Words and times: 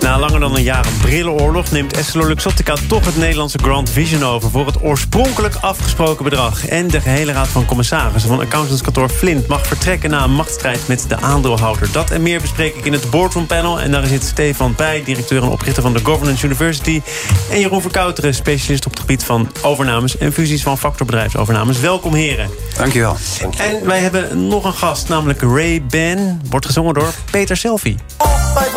Na 0.00 0.18
langer 0.18 0.40
dan 0.40 0.56
een 0.56 0.62
jaar 0.62 0.86
een 0.86 0.96
brillenoorlog 0.96 1.70
neemt 1.70 1.96
EssilorLuxottica 1.96 2.74
toch 2.88 3.04
het 3.04 3.16
Nederlandse 3.16 3.58
Grand 3.62 3.90
Vision 3.90 4.24
over 4.24 4.50
voor 4.50 4.66
het 4.66 4.82
oorspronkelijk 4.82 5.54
afgesproken 5.60 6.24
bedrag. 6.24 6.66
En 6.66 6.88
de 6.88 7.00
gehele 7.00 7.32
raad 7.32 7.48
van 7.48 7.64
commissarissen 7.64 8.30
van 8.30 8.40
accountantskantoor 8.40 9.08
Flint 9.08 9.46
mag 9.46 9.66
vertrekken 9.66 10.10
na 10.10 10.24
een 10.24 10.34
machtsstrijd 10.34 10.88
met 10.88 11.04
de 11.08 11.16
aandeelhouder. 11.16 11.92
Dat 11.92 12.10
en 12.10 12.22
meer 12.22 12.40
bespreek 12.40 12.74
ik 12.74 12.84
in 12.84 12.92
het 12.92 13.10
Boardroom 13.10 13.46
Panel. 13.46 13.80
En 13.80 13.90
daar 13.90 14.06
zit 14.06 14.24
Stefan 14.24 14.74
Pij, 14.74 15.02
directeur 15.04 15.42
en 15.42 15.48
oprichter 15.48 15.82
van 15.82 15.92
de 15.92 16.04
Governance 16.04 16.46
University. 16.46 17.02
En 17.50 17.60
Jeroen 17.60 17.80
Verkouteren, 17.80 18.34
specialist 18.34 18.86
op 18.86 18.90
het 18.90 19.00
gebied 19.00 19.24
van 19.24 19.50
overnames 19.62 20.16
en 20.16 20.32
fusies 20.32 20.62
van 20.62 20.78
factorbedrijfsovernames. 20.78 21.80
Welkom 21.80 22.14
heren. 22.14 22.50
Dankjewel. 22.76 23.16
En 23.56 23.86
wij 23.86 23.98
hebben 23.98 24.46
nog 24.46 24.64
een 24.64 24.74
gast, 24.74 25.08
namelijk 25.08 25.42
Ray 25.42 25.82
Ben. 25.82 26.40
Wordt 26.50 26.66
gezongen 26.66 26.94
door 26.94 27.12
Peter 27.30 27.56
Selfie. 27.56 27.96
Op 28.18 28.38
bij 28.54 28.68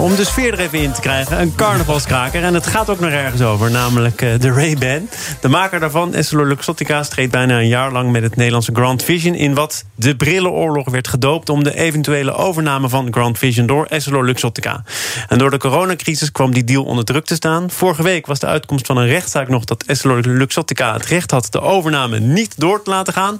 om 0.00 0.16
de 0.16 0.24
sfeer 0.24 0.52
er 0.52 0.58
even 0.58 0.78
in 0.78 0.92
te 0.92 1.00
krijgen, 1.00 1.40
een 1.40 1.54
carnavalskraker. 1.54 2.42
En 2.42 2.54
het 2.54 2.66
gaat 2.66 2.90
ook 2.90 3.00
nog 3.00 3.10
ergens 3.10 3.42
over, 3.42 3.70
namelijk 3.70 4.22
eh, 4.22 4.38
de 4.38 4.52
Ray-Ban. 4.52 5.08
De 5.40 5.48
maker 5.48 5.80
daarvan, 5.80 6.14
EssilorLuxottica, 6.14 7.02
streed 7.02 7.30
bijna 7.30 7.58
een 7.58 7.68
jaar 7.68 7.92
lang... 7.92 8.10
met 8.10 8.22
het 8.22 8.36
Nederlandse 8.36 8.74
Grand 8.74 9.02
Vision 9.02 9.34
in 9.34 9.54
wat 9.54 9.84
de 9.94 10.16
brillenoorlog 10.16 10.90
werd 10.90 11.08
gedoopt... 11.08 11.48
om 11.48 11.64
de 11.64 11.76
eventuele 11.76 12.32
overname 12.32 12.88
van 12.88 13.08
Grand 13.10 13.38
Vision 13.38 13.66
door 13.66 13.86
EssilorLuxottica. 13.86 14.84
En 15.28 15.38
door 15.38 15.50
de 15.50 15.58
coronacrisis 15.58 16.32
kwam 16.32 16.52
die 16.52 16.64
deal 16.64 16.84
onder 16.84 17.04
druk 17.04 17.24
te 17.24 17.34
staan. 17.34 17.70
Vorige 17.70 18.02
week 18.02 18.26
was 18.26 18.38
de 18.38 18.46
uitkomst 18.46 18.86
van 18.86 18.96
een 18.96 19.06
rechtszaak 19.06 19.48
nog... 19.48 19.64
dat 19.64 19.82
EssilorLuxottica 19.86 20.92
het 20.92 21.06
recht 21.06 21.30
had 21.30 21.46
de 21.50 21.60
overname 21.60 22.18
niet 22.18 22.54
door 22.56 22.82
te 22.82 22.90
laten 22.90 23.12
gaan... 23.12 23.38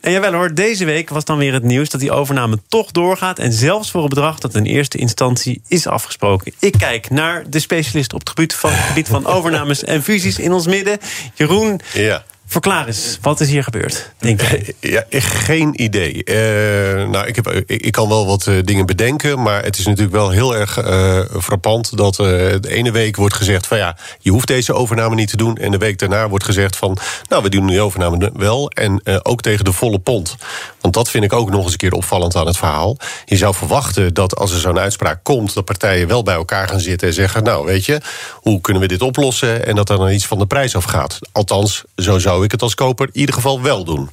En 0.00 0.12
jawel 0.12 0.32
hoor, 0.32 0.54
deze 0.54 0.84
week 0.84 1.08
was 1.08 1.24
dan 1.24 1.38
weer 1.38 1.52
het 1.52 1.62
nieuws 1.62 1.88
dat 1.88 2.00
die 2.00 2.12
overname 2.12 2.58
toch 2.68 2.90
doorgaat. 2.90 3.38
En 3.38 3.52
zelfs 3.52 3.90
voor 3.90 4.02
een 4.02 4.08
bedrag 4.08 4.38
dat 4.38 4.54
in 4.54 4.64
eerste 4.64 4.98
instantie 4.98 5.62
is 5.68 5.86
afgesproken. 5.86 6.52
Ik 6.58 6.74
kijk 6.78 7.10
naar 7.10 7.50
de 7.50 7.58
specialist 7.58 8.12
op 8.12 8.20
het 8.20 8.28
gebied 8.28 8.54
van, 8.54 8.70
gebied 8.70 9.08
van 9.08 9.26
overnames 9.36 9.84
en 9.84 10.02
fusies 10.02 10.38
in 10.38 10.52
ons 10.52 10.66
midden. 10.66 10.98
Jeroen, 11.34 11.80
Ja. 11.92 12.24
Verklaar 12.50 12.86
eens, 12.86 13.18
wat 13.20 13.40
is 13.40 13.48
hier 13.48 13.64
gebeurd? 13.64 14.12
Denk. 14.18 14.40
Ja, 14.80 15.04
geen 15.10 15.82
idee. 15.82 16.24
Eh, 16.24 17.08
nou, 17.08 17.26
ik, 17.26 17.36
heb, 17.36 17.62
ik, 17.66 17.92
kan 17.92 18.08
wel 18.08 18.26
wat 18.26 18.46
eh, 18.46 18.54
dingen 18.64 18.86
bedenken, 18.86 19.42
maar 19.42 19.64
het 19.64 19.78
is 19.78 19.86
natuurlijk 19.86 20.16
wel 20.16 20.30
heel 20.30 20.56
erg 20.56 20.78
eh, 20.78 21.20
frappant 21.40 21.96
dat 21.96 22.14
de 22.14 22.60
ene 22.62 22.90
week 22.90 23.16
wordt 23.16 23.34
gezegd 23.34 23.66
van 23.66 23.78
ja, 23.78 23.96
je 24.18 24.30
hoeft 24.30 24.46
deze 24.46 24.74
overname 24.74 25.14
niet 25.14 25.30
te 25.30 25.36
doen. 25.36 25.56
En 25.56 25.70
de 25.70 25.78
week 25.78 25.98
daarna 25.98 26.28
wordt 26.28 26.44
gezegd 26.44 26.76
van 26.76 26.98
nou, 27.28 27.42
we 27.42 27.48
doen 27.48 27.66
die 27.66 27.80
overname 27.80 28.30
wel. 28.34 28.70
En 28.70 29.00
ook 29.22 29.40
tegen 29.40 29.64
de 29.64 29.72
volle 29.72 29.98
pond. 29.98 30.36
Want 30.80 30.94
dat 30.94 31.10
vind 31.10 31.24
ik 31.24 31.32
ook 31.32 31.50
nog 31.50 31.62
eens 31.62 31.72
een 31.72 31.78
keer 31.78 31.92
opvallend 31.92 32.36
aan 32.36 32.46
het 32.46 32.56
verhaal. 32.56 32.96
Je 33.24 33.36
zou 33.36 33.54
verwachten 33.54 34.14
dat 34.14 34.36
als 34.36 34.52
er 34.52 34.60
zo'n 34.60 34.78
uitspraak 34.78 35.20
komt, 35.22 35.54
dat 35.54 35.64
partijen 35.64 36.08
wel 36.08 36.22
bij 36.22 36.34
elkaar 36.34 36.68
gaan 36.68 36.80
zitten 36.80 37.08
en 37.08 37.14
zeggen: 37.14 37.42
Nou, 37.42 37.66
weet 37.66 37.84
je, 37.84 38.00
hoe 38.34 38.60
kunnen 38.60 38.82
we 38.82 38.88
dit 38.88 39.02
oplossen? 39.02 39.66
En 39.66 39.74
dat 39.74 39.90
er 39.90 39.96
dan 39.96 40.10
iets 40.10 40.26
van 40.26 40.38
de 40.38 40.46
prijs 40.46 40.76
afgaat. 40.76 41.18
Althans, 41.32 41.84
zo 41.96 42.18
zou 42.18 42.39
ik 42.44 42.50
het 42.50 42.62
als 42.62 42.74
koper 42.74 43.06
in 43.12 43.20
ieder 43.20 43.34
geval 43.34 43.62
wel 43.62 43.84
doen. 43.84 44.10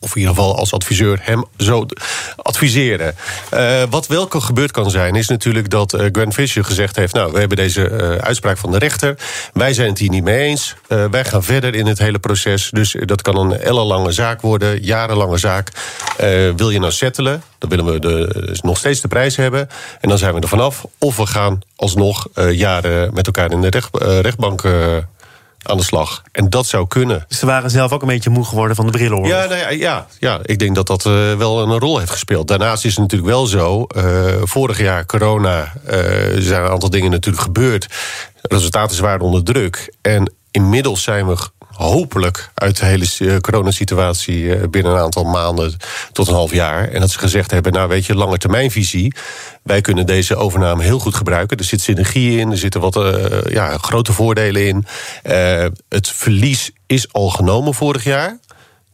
Of 0.00 0.14
in 0.14 0.20
ieder 0.20 0.34
geval 0.34 0.56
als 0.56 0.72
adviseur 0.72 1.18
hem 1.22 1.44
zo 1.56 1.86
adviseren. 2.36 3.14
Eh, 3.50 3.82
wat 3.90 4.06
wel 4.06 4.26
kan- 4.26 4.42
gebeurd 4.42 4.70
kan 4.70 4.90
zijn, 4.90 5.14
is 5.14 5.28
natuurlijk 5.28 5.70
dat 5.70 5.92
eh, 5.92 6.06
Grant 6.12 6.34
Fisher 6.34 6.64
gezegd 6.64 6.96
heeft: 6.96 7.14
Nou, 7.14 7.32
we 7.32 7.38
hebben 7.38 7.56
deze 7.56 7.88
eh, 7.88 8.10
uitspraak 8.10 8.58
van 8.58 8.70
de 8.70 8.78
rechter. 8.78 9.14
Wij 9.52 9.74
zijn 9.74 9.88
het 9.88 9.98
hier 9.98 10.10
niet 10.10 10.22
mee 10.22 10.38
eens. 10.38 10.74
Wij 11.10 11.24
gaan 11.24 11.42
verder 11.42 11.74
in 11.74 11.86
het 11.86 11.98
hele 11.98 12.18
proces. 12.18 12.70
Dus 12.70 12.96
dat 13.04 13.22
kan 13.22 13.36
een 13.36 13.60
ellenlange 13.60 14.12
zaak 14.12 14.40
worden, 14.40 14.82
jarenlange 14.82 15.38
zaak. 15.38 15.70
Wil 16.56 16.70
je 16.70 16.78
nou 16.78 16.92
settelen? 16.92 17.42
Dan 17.58 17.68
willen 17.70 17.84
we 17.84 17.98
de, 17.98 18.58
nog 18.62 18.78
steeds 18.78 19.00
de 19.00 19.08
prijs 19.08 19.36
hebben. 19.36 19.68
En 20.00 20.08
dan 20.08 20.18
zijn 20.18 20.34
we 20.34 20.40
er 20.40 20.48
vanaf. 20.48 20.84
Of 20.98 21.16
we 21.16 21.26
gaan 21.26 21.60
alsnog 21.76 22.26
jaren 22.50 23.14
met 23.14 23.26
elkaar 23.26 23.50
in 23.50 23.60
de 23.60 23.70
recht, 23.70 23.96
rechtbank. 24.02 24.62
Aan 25.66 25.76
de 25.76 25.84
slag. 25.84 26.22
En 26.32 26.50
dat 26.50 26.66
zou 26.66 26.86
kunnen. 26.86 27.24
Dus 27.28 27.38
ze 27.38 27.46
waren 27.46 27.70
zelf 27.70 27.92
ook 27.92 28.02
een 28.02 28.08
beetje 28.08 28.30
moe 28.30 28.44
geworden 28.44 28.76
van 28.76 28.86
de 28.86 28.92
brillenoorlog. 28.92 29.28
Ja, 29.28 29.44
nou 29.46 29.56
ja, 29.56 29.68
ja, 29.68 30.06
ja, 30.18 30.38
ik 30.42 30.58
denk 30.58 30.74
dat 30.74 30.86
dat 30.86 31.06
eh, 31.06 31.34
wel 31.34 31.62
een 31.62 31.78
rol 31.78 31.98
heeft 31.98 32.10
gespeeld. 32.10 32.48
Daarnaast 32.48 32.84
is 32.84 32.90
het 32.90 33.00
natuurlijk 33.00 33.30
wel 33.30 33.46
zo. 33.46 33.84
eh, 33.84 34.24
vorig 34.42 34.78
jaar 34.78 35.06
corona 35.06 35.72
eh, 35.86 35.98
zijn 36.38 36.62
een 36.64 36.70
aantal 36.70 36.90
dingen 36.90 37.10
natuurlijk 37.10 37.44
gebeurd. 37.44 37.86
Resultaten 38.42 39.02
waren 39.02 39.20
onder 39.20 39.44
druk. 39.44 39.94
En 40.02 40.32
inmiddels 40.50 41.02
zijn 41.02 41.26
we 41.26 41.36
hopelijk 41.76 42.50
uit 42.54 42.78
de 42.78 42.86
hele 42.86 43.06
eh, 43.18 43.36
coronasituatie 43.36 44.54
eh, 44.54 44.68
binnen 44.68 44.92
een 44.92 44.98
aantal 44.98 45.24
maanden 45.24 45.76
tot 46.12 46.28
een 46.28 46.34
half 46.34 46.52
jaar. 46.52 46.88
En 46.88 47.00
dat 47.00 47.10
ze 47.10 47.18
gezegd 47.18 47.50
hebben, 47.50 47.72
nou 47.72 47.88
weet 47.88 48.06
je, 48.06 48.14
lange 48.14 48.38
termijnvisie. 48.38 49.14
Wij 49.62 49.80
kunnen 49.80 50.06
deze 50.06 50.36
overname 50.36 50.82
heel 50.82 50.98
goed 50.98 51.14
gebruiken. 51.14 51.56
Er 51.56 51.64
zit 51.64 51.80
synergie 51.80 52.38
in, 52.38 52.50
er 52.50 52.58
zitten 52.58 52.80
wat 52.80 52.96
eh, 52.96 53.52
ja, 53.52 53.78
grote 53.78 54.12
voordelen 54.12 54.66
in. 54.66 54.86
Het 55.88 56.08
verlies 56.08 56.70
is 56.86 57.12
al 57.12 57.28
genomen 57.28 57.74
vorig 57.74 58.04
jaar. 58.04 58.38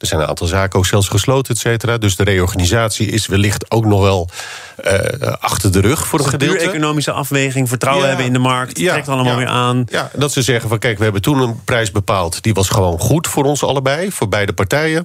Er 0.02 0.08
zijn 0.08 0.20
een 0.20 0.26
aantal 0.28 0.46
zaken 0.46 0.78
ook 0.78 0.86
zelfs 0.86 1.08
gesloten, 1.08 1.54
et 1.54 1.60
cetera. 1.60 1.98
Dus 1.98 2.16
de 2.16 2.24
reorganisatie 2.24 3.06
is 3.06 3.26
wellicht 3.26 3.70
ook 3.70 3.84
nog 3.84 4.00
wel 4.00 4.28
eh, 4.76 5.32
achter 5.40 5.72
de 5.72 5.80
rug 5.80 6.06
voor 6.06 6.18
een 6.18 6.24
Puur 6.24 6.38
gedeelte. 6.38 6.64
economische 6.64 7.12
afweging, 7.12 7.68
vertrouwen 7.68 8.02
Ja. 8.02 8.08
hebben 8.08 8.26
in 8.26 8.32
de 8.32 8.38
markt. 8.38 8.78
Ja, 8.78 8.92
trekt 8.92 9.08
allemaal 9.08 9.32
ja. 9.32 9.38
weer 9.38 9.46
aan. 9.48 9.86
Ja, 9.90 10.10
dat 10.14 10.32
ze 10.32 10.42
zeggen 10.42 10.68
van 10.68 10.78
kijk, 10.78 10.98
we 10.98 11.04
hebben 11.04 11.22
toen 11.22 11.38
een 11.38 11.64
prijs 11.64 11.90
bepaald. 11.90 12.42
Die 12.42 12.54
was 12.54 12.68
gewoon 12.68 12.98
goed 12.98 13.26
voor 13.26 13.44
ons 13.44 13.62
allebei, 13.64 14.12
voor 14.12 14.28
beide 14.28 14.52
partijen. 14.52 15.04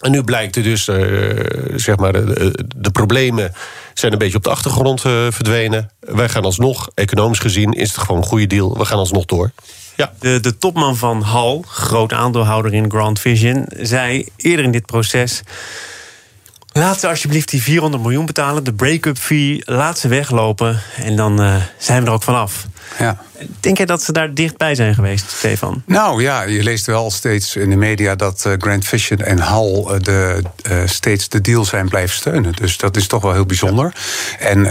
En 0.00 0.10
nu 0.10 0.22
blijkt 0.24 0.56
er 0.56 0.62
dus, 0.62 0.88
eh, 0.88 0.96
zeg 1.76 1.96
maar, 1.96 2.12
de, 2.12 2.64
de 2.76 2.90
problemen 2.90 3.52
zijn 3.94 4.12
een 4.12 4.18
beetje 4.18 4.36
op 4.36 4.44
de 4.44 4.50
achtergrond 4.50 5.04
eh, 5.04 5.12
verdwenen. 5.30 5.90
Wij 6.00 6.28
gaan 6.28 6.44
alsnog, 6.44 6.88
economisch 6.94 7.38
gezien, 7.38 7.72
is 7.72 7.88
het 7.88 7.98
gewoon 7.98 8.16
een 8.20 8.26
goede 8.28 8.46
deal. 8.46 8.78
We 8.78 8.84
gaan 8.84 8.98
alsnog 8.98 9.24
door. 9.24 9.50
Ja. 9.98 10.12
De, 10.18 10.40
de 10.40 10.58
topman 10.58 10.96
van 10.96 11.22
Hal, 11.22 11.64
groot 11.68 12.12
aandeelhouder 12.12 12.74
in 12.74 12.90
Grand 12.90 13.20
Vision, 13.20 13.64
zei 13.76 14.26
eerder 14.36 14.64
in 14.64 14.70
dit 14.70 14.86
proces. 14.86 15.42
Laat 16.72 17.00
ze 17.00 17.08
alsjeblieft 17.08 17.48
die 17.50 17.62
400 17.62 18.02
miljoen 18.02 18.26
betalen, 18.26 18.64
de 18.64 18.72
break-up 18.72 19.18
fee. 19.18 19.62
Laat 19.64 19.98
ze 19.98 20.08
weglopen 20.08 20.80
en 20.96 21.16
dan 21.16 21.42
eh, 21.42 21.56
zijn 21.78 22.02
we 22.02 22.08
er 22.08 22.14
ook 22.14 22.22
vanaf. 22.22 22.66
Ja. 22.98 23.22
Denk 23.60 23.76
jij 23.76 23.86
dat 23.86 24.02
ze 24.02 24.12
daar 24.12 24.34
dichtbij 24.34 24.74
zijn 24.74 24.94
geweest, 24.94 25.30
Stefan? 25.30 25.82
Nou 25.86 26.22
ja, 26.22 26.42
je 26.42 26.62
leest 26.62 26.86
wel 26.86 27.10
steeds 27.10 27.56
in 27.56 27.70
de 27.70 27.76
media 27.76 28.14
dat 28.14 28.44
eh, 28.46 28.52
Grand 28.58 28.84
Vision 28.84 29.18
en 29.18 29.38
Hal 29.38 29.94
eh, 29.94 30.00
de, 30.00 30.42
eh, 30.62 30.76
steeds 30.84 31.28
de 31.28 31.40
deal 31.40 31.64
zijn 31.64 31.88
blijven 31.88 32.16
steunen. 32.16 32.52
Dus 32.52 32.76
dat 32.76 32.96
is 32.96 33.06
toch 33.06 33.22
wel 33.22 33.32
heel 33.32 33.46
bijzonder. 33.46 33.92
En 34.38 34.66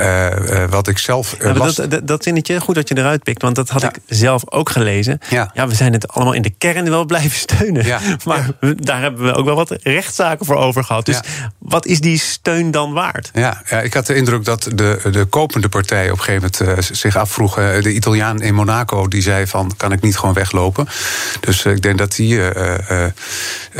wat 0.69 0.87
ik 0.87 0.97
zelf. 0.97 1.35
Ja, 1.39 1.53
dat, 1.53 1.75
dat, 1.89 2.07
dat 2.07 2.23
zinnetje, 2.23 2.59
goed 2.59 2.75
dat 2.75 2.87
je 2.87 2.97
eruit 2.97 3.23
pikt, 3.23 3.41
want 3.41 3.55
dat 3.55 3.69
had 3.69 3.81
Ja. 3.81 3.89
ik 3.89 3.99
zelf 4.05 4.51
ook 4.51 4.69
gelezen. 4.69 5.19
Ja. 5.29 5.51
we 5.67 5.75
zijn 5.75 5.93
het 5.93 6.07
allemaal 6.07 6.33
in 6.33 6.41
de 6.41 6.49
kern 6.49 6.89
wel 6.89 7.05
blijven 7.05 7.37
steunen. 7.39 7.85
Ja. 7.85 7.99
Maar 8.25 8.49
daar 8.77 9.01
hebben 9.01 9.25
we 9.25 9.33
ook 9.33 9.45
wel 9.45 9.55
wat 9.55 9.75
rechtszaken 9.83 10.45
voor 10.45 10.55
over 10.55 10.83
gehad. 10.83 11.05
Dus 11.05 11.15
Ja. 11.15 11.51
wat 11.57 11.85
is 11.85 11.99
die 11.99 12.17
steun 12.19 12.71
dan 12.71 12.93
waard? 12.93 13.29
Ja, 13.33 13.61
ja, 13.69 13.81
ik 13.81 13.93
had 13.93 14.05
de 14.05 14.15
indruk 14.15 14.45
dat 14.45 14.69
de, 14.75 14.99
de 15.11 15.25
kopende 15.25 15.69
partij 15.69 16.11
op 16.11 16.17
een 16.17 16.23
gegeven 16.23 16.51
moment 16.65 16.85
zich 16.97 17.15
afvroeg. 17.15 17.55
de 17.55 17.93
Italiaan 17.93 18.41
in 18.41 18.53
Monaco 18.57 19.07
die 19.07 19.21
zei 19.21 19.47
van 19.47 19.71
kan 19.77 19.91
ik 19.91 20.01
niet 20.01 20.17
gewoon 20.17 20.33
weglopen. 20.33 20.87
Dus 21.39 21.65
eh, 21.65 21.71
ik 21.71 21.81
denk 21.81 21.97
dat 21.97 22.15
hij 22.15 22.51
eh, 22.53 23.05
eh, 23.05 23.11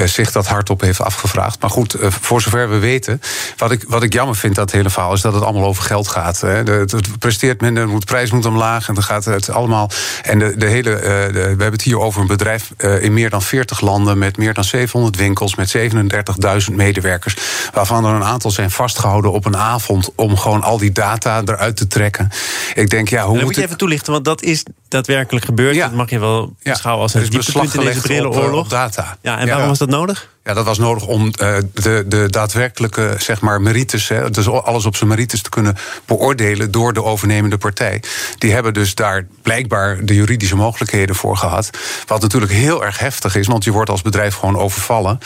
zich 0.06 0.32
dat 0.32 0.48
hardop 0.48 0.82
heeft 0.82 1.02
afgevraagd. 1.02 1.62
Maar 1.62 1.70
goed, 1.70 1.96
voor 2.00 2.42
zover 2.42 2.70
we 2.70 2.78
weten. 2.78 3.22
Wat 3.58 3.72
ik, 3.72 3.84
wat 3.88 4.04
ik 4.04 4.14
jammer 4.14 4.36
vind 4.36 4.56
het 4.56 4.72
hele 4.72 4.90
verhaal 4.90 5.14
is 5.14 5.22
dat 5.22 5.34
het 5.34 5.44
allemaal 5.44 5.66
over 5.68 5.84
geld 5.84 6.08
gaat. 6.08 6.42
Hè. 6.42 6.64
De, 6.64 6.72
het, 6.72 6.92
het 6.92 7.20
presteert 7.20 7.62
minder, 7.62 7.88
de 7.88 8.06
prijs 8.06 8.32
moet 8.32 8.46
omlaag 8.46 8.88
en 8.88 8.94
dan 8.94 9.04
gaat 9.04 9.26
het 9.26 9.50
allemaal. 9.50 9.90
En 10.24 10.40
de, 10.40 10.58
de 10.58 10.66
hele, 10.68 10.90
de- 11.00 11.30
we 11.34 11.40
hebben 11.40 11.72
het 11.72 11.82
hier 11.82 12.00
over 12.00 12.22
een 12.22 12.28
bedrijf 12.28 12.72
in 13.00 13.14
meer 13.14 13.30
dan 13.30 13.42
40 13.42 13.82
landen 13.82 14.18
met 14.18 14.38
meer 14.38 14.54
dan 14.54 14.64
700 14.64 15.16
winkels 15.16 15.56
met 15.56 15.76
37.000 16.70 16.74
medewerkers, 16.76 17.36
waarvan 17.74 18.06
er 18.06 18.14
een 18.14 18.24
aantal 18.24 18.52
zijn 18.52 18.72
vastgehouden 18.72 19.32
op 19.32 19.46
een 19.46 19.58
avond 19.58 20.10
om 20.16 20.38
gewoon 20.38 20.62
al 20.64 20.78
die 20.78 20.92
data 20.92 21.42
eruit 21.46 21.76
te 21.78 21.88
trekken. 21.88 22.30
Ik 22.74 22.90
denk, 22.90 23.10
ja, 23.10 23.22
hoe 23.22 23.28
En 23.30 23.36
dan 23.36 23.44
moet 23.46 23.56
je 23.56 23.62
het- 23.62 23.66
even 23.66 23.78
toelichten, 23.78 24.12
want 24.14 24.26
dat 24.26 24.42
is 24.42 24.64
daadwerkelijk 24.88 25.46
gebeurd. 25.46 25.76
Ja. 25.76 25.88
Dat 25.88 25.96
mag 25.96 26.10
je 26.10 26.20
wel 26.20 26.56
beschouwen 26.64 27.04
als 27.04 27.14
een 27.14 27.30
dieptepunt 27.30 27.74
in 27.74 27.80
deze 27.80 28.28
op, 28.28 28.36
eh, 28.36 28.54
op 28.54 28.70
data. 28.70 29.18
Ja, 29.22 29.40
en 29.40 29.48
waarom 29.48 29.68
was 29.68 29.78
dat 29.78 29.90
nodig? 29.90 30.36
Ja, 30.48 30.54
dat 30.54 30.66
was 30.66 30.78
nodig 30.78 31.06
om 31.08 31.32
eh, 31.40 31.56
de, 31.74 32.04
de 32.08 32.30
daadwerkelijke 32.30 33.16
zeg 33.18 33.42
maar, 33.42 33.62
merites, 33.62 34.08
hè, 34.08 34.30
dus 34.30 34.50
alles 34.50 34.86
op 34.86 34.96
zijn 34.96 35.10
merites 35.10 35.42
te 35.42 35.50
kunnen 35.50 35.76
beoordelen 36.06 36.72
door 36.72 36.94
de 36.94 37.04
overnemende 37.04 37.58
partij. 37.58 38.02
Die 38.38 38.52
hebben 38.54 38.74
dus 38.74 38.96
daar 38.96 39.28
blijkbaar 39.42 40.06
de 40.06 40.16
juridische 40.16 40.56
mogelijkheden 40.56 41.16
voor 41.16 41.38
gehad. 41.38 41.70
Wat 42.06 42.22
natuurlijk 42.22 42.52
heel 42.52 42.86
erg 42.86 43.00
heftig 43.00 43.36
is, 43.36 43.48
want 43.48 43.64
je 43.64 43.72
wordt 43.72 43.90
als 43.90 44.02
bedrijf 44.02 44.36
gewoon 44.36 44.58
overvallen. 44.58 45.20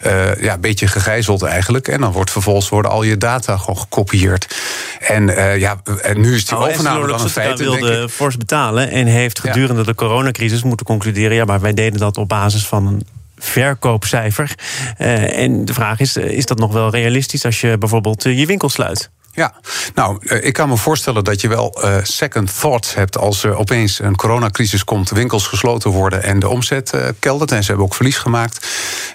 Eh, 0.00 0.40
ja, 0.42 0.54
een 0.54 0.60
beetje 0.60 0.86
gegijzeld 0.86 1.42
eigenlijk. 1.42 1.88
En 1.88 2.00
dan 2.00 2.12
wordt 2.12 2.30
vervolgens 2.30 2.68
worden 2.68 2.90
al 2.90 3.02
je 3.02 3.16
data 3.18 3.56
gewoon 3.56 3.78
gekopieerd. 3.78 4.56
En, 5.00 5.36
eh, 5.36 5.58
ja, 5.58 5.82
en 6.02 6.20
nu 6.20 6.34
is 6.34 6.46
die 6.46 6.58
Nou, 6.58 6.70
overname 6.70 7.06
dan 7.06 7.20
een 7.20 7.28
feit. 7.28 7.56
denk 7.56 7.70
wilde 7.80 8.02
ik. 8.02 8.10
fors 8.10 8.36
betalen 8.36 8.90
en 8.90 9.06
heeft 9.06 9.40
Ja. 9.42 9.52
gedurende 9.52 9.84
de 9.84 9.94
coronacrisis 9.94 10.62
moeten 10.62 10.86
concluderen... 10.86 11.36
ja, 11.36 11.44
maar 11.44 11.60
wij 11.60 11.74
deden 11.74 11.98
dat 12.00 12.16
op 12.16 12.28
basis 12.28 12.66
van 12.66 12.86
een 12.86 13.06
verkoopcijfer. 13.42 14.54
Eh, 14.96 15.38
en 15.38 15.64
de 15.64 15.74
vraag 15.74 16.00
is, 16.00 16.16
eh, 16.16 16.30
is 16.30 16.46
dat 16.46 16.58
nog 16.58 16.72
wel 16.72 16.90
realistisch 16.90 17.44
als 17.44 17.60
je 17.60 17.78
bijvoorbeeld 17.78 18.24
eh, 18.24 18.38
je 18.38 18.46
winkel 18.46 18.68
sluit? 18.68 19.10
Ja, 19.34 19.54
nou, 19.94 20.18
eh, 20.26 20.44
ik 20.44 20.52
kan 20.52 20.68
me 20.68 20.76
voorstellen 20.76 21.24
dat 21.24 21.40
je 21.40 21.48
wel 21.48 21.82
eh, 21.82 21.96
second 22.02 22.60
thoughts 22.60 22.94
hebt 22.94 23.18
als 23.18 23.44
er 23.44 23.56
opeens 23.56 23.98
een 23.98 24.16
coronacrisis 24.16 24.84
komt, 24.84 25.10
winkels 25.10 25.46
gesloten 25.46 25.90
worden 25.90 26.22
en 26.22 26.38
de 26.38 26.48
omzet 26.48 26.92
eh, 26.92 27.08
keldert. 27.18 27.52
En 27.52 27.60
ze 27.62 27.66
hebben 27.68 27.86
ook 27.86 27.94
verlies 27.94 28.16
gemaakt. 28.16 28.66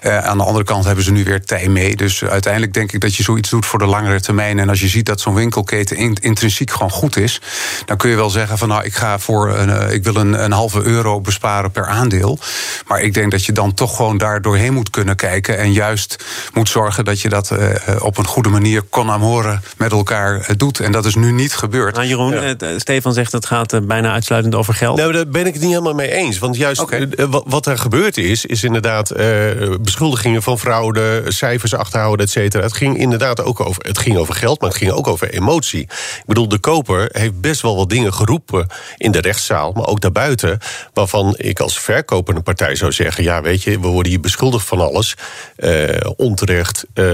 Aan 0.02 0.38
de 0.38 0.44
andere 0.44 0.64
kant 0.64 0.84
hebben 0.84 1.04
ze 1.04 1.12
nu 1.12 1.24
weer 1.24 1.44
tij 1.44 1.68
mee. 1.68 1.96
Dus 1.96 2.24
uiteindelijk 2.24 2.72
denk 2.72 2.92
ik 2.92 3.00
dat 3.00 3.14
je 3.14 3.22
zoiets 3.22 3.50
doet 3.50 3.66
voor 3.66 3.78
de 3.78 3.86
langere 3.86 4.20
termijn. 4.20 4.58
En 4.58 4.68
als 4.68 4.80
je 4.80 4.88
ziet 4.88 5.06
dat 5.06 5.20
zo'n 5.20 5.34
winkelketen 5.34 5.96
in- 5.96 6.16
intrinsiek 6.20 6.70
gewoon 6.70 6.90
goed 6.90 7.16
is, 7.16 7.40
dan 7.84 7.96
kun 7.96 8.10
je 8.10 8.16
wel 8.16 8.30
zeggen 8.30 8.58
van 8.58 8.68
nou, 8.68 8.84
ik 8.84 8.94
ga 8.94 9.18
voor 9.18 9.54
een, 9.54 9.90
ik 9.92 10.04
wil 10.04 10.16
een, 10.16 10.52
halve 10.52 10.82
euro 10.82 11.20
besparen 11.20 11.70
per 11.70 11.86
aandeel. 11.86 12.38
Maar 12.86 13.00
ik 13.00 13.14
denk 13.14 13.30
dat 13.30 13.44
je 13.44 13.52
dan 13.52 13.74
toch 13.74 13.96
gewoon 13.96 14.18
daar 14.18 14.42
doorheen 14.42 14.74
moet 14.74 14.90
kunnen 14.90 15.16
kijken. 15.16 15.58
En 15.58 15.72
juist 15.72 16.24
moet 16.54 16.68
zorgen 16.68 17.04
dat 17.04 17.20
je 17.20 17.28
dat 17.28 17.52
op 17.98 18.18
een 18.18 18.26
goede 18.26 18.48
manier 18.48 18.88
con 18.90 19.10
amore 19.10 19.60
met 19.76 19.92
elkaar 19.92 20.07
eh, 20.10 20.54
doet. 20.56 20.80
En 20.80 20.92
dat 20.92 21.04
is 21.04 21.14
nu 21.14 21.32
niet 21.32 21.54
gebeurd. 21.54 21.94
Nou, 21.94 22.06
Jeroen, 22.06 22.32
Ja. 22.32 22.54
eh, 22.58 22.68
Stefan 22.76 23.12
zegt 23.12 23.32
het 23.32 23.46
gaat 23.46 23.72
eh, 23.72 23.80
bijna 23.80 24.12
uitsluitend 24.12 24.54
over 24.54 24.74
geld. 24.74 24.96
Nou, 24.98 25.12
daar 25.12 25.28
ben 25.28 25.46
ik 25.46 25.52
het 25.52 25.62
niet 25.62 25.70
helemaal 25.70 25.94
mee 25.94 26.12
eens. 26.12 26.38
Want 26.38 26.56
juist 26.56 26.84
wat, 27.46 27.66
er 27.66 27.78
gebeurd 27.78 28.16
is, 28.16 28.44
is 28.46 28.64
inderdaad 28.64 29.10
eh, 29.10 29.26
beschuldigingen 29.80 30.42
van 30.42 30.58
fraude, 30.58 31.22
cijfers 31.28 31.74
achterhouden, 31.74 32.26
et 32.26 32.32
cetera. 32.32 32.62
Het 32.62 32.72
ging 32.76 32.98
inderdaad 32.98 33.42
ook 33.42 33.60
over, 33.60 33.82
het 33.86 33.98
ging 33.98 34.16
over 34.16 34.34
geld, 34.34 34.60
maar 34.60 34.70
het 34.70 34.78
ging 34.78 34.90
ook 34.90 35.06
over 35.06 35.30
emotie. 35.30 35.80
Ik 35.80 36.22
bedoel, 36.26 36.48
de 36.48 36.58
koper 36.58 37.08
heeft 37.12 37.40
best 37.40 37.60
wel 37.62 37.76
wat 37.76 37.90
dingen 37.90 38.14
geroepen 38.14 38.66
in 38.96 39.10
de 39.12 39.20
rechtszaal, 39.20 39.72
maar 39.72 39.86
ook 39.86 40.00
daarbuiten, 40.00 40.58
waarvan 40.92 41.34
ik 41.36 41.60
als 41.60 41.80
verkopende 41.80 42.40
partij 42.40 42.74
zou 42.74 42.92
zeggen: 42.92 43.24
ja, 43.24 43.42
weet 43.42 43.62
je, 43.62 43.80
we 43.80 43.86
worden 43.88 44.10
hier 44.12 44.20
beschuldigd 44.20 44.66
van 44.66 44.80
alles, 44.80 45.14
eh, 45.56 46.10
onterecht. 46.16 46.84
eh, 46.94 47.04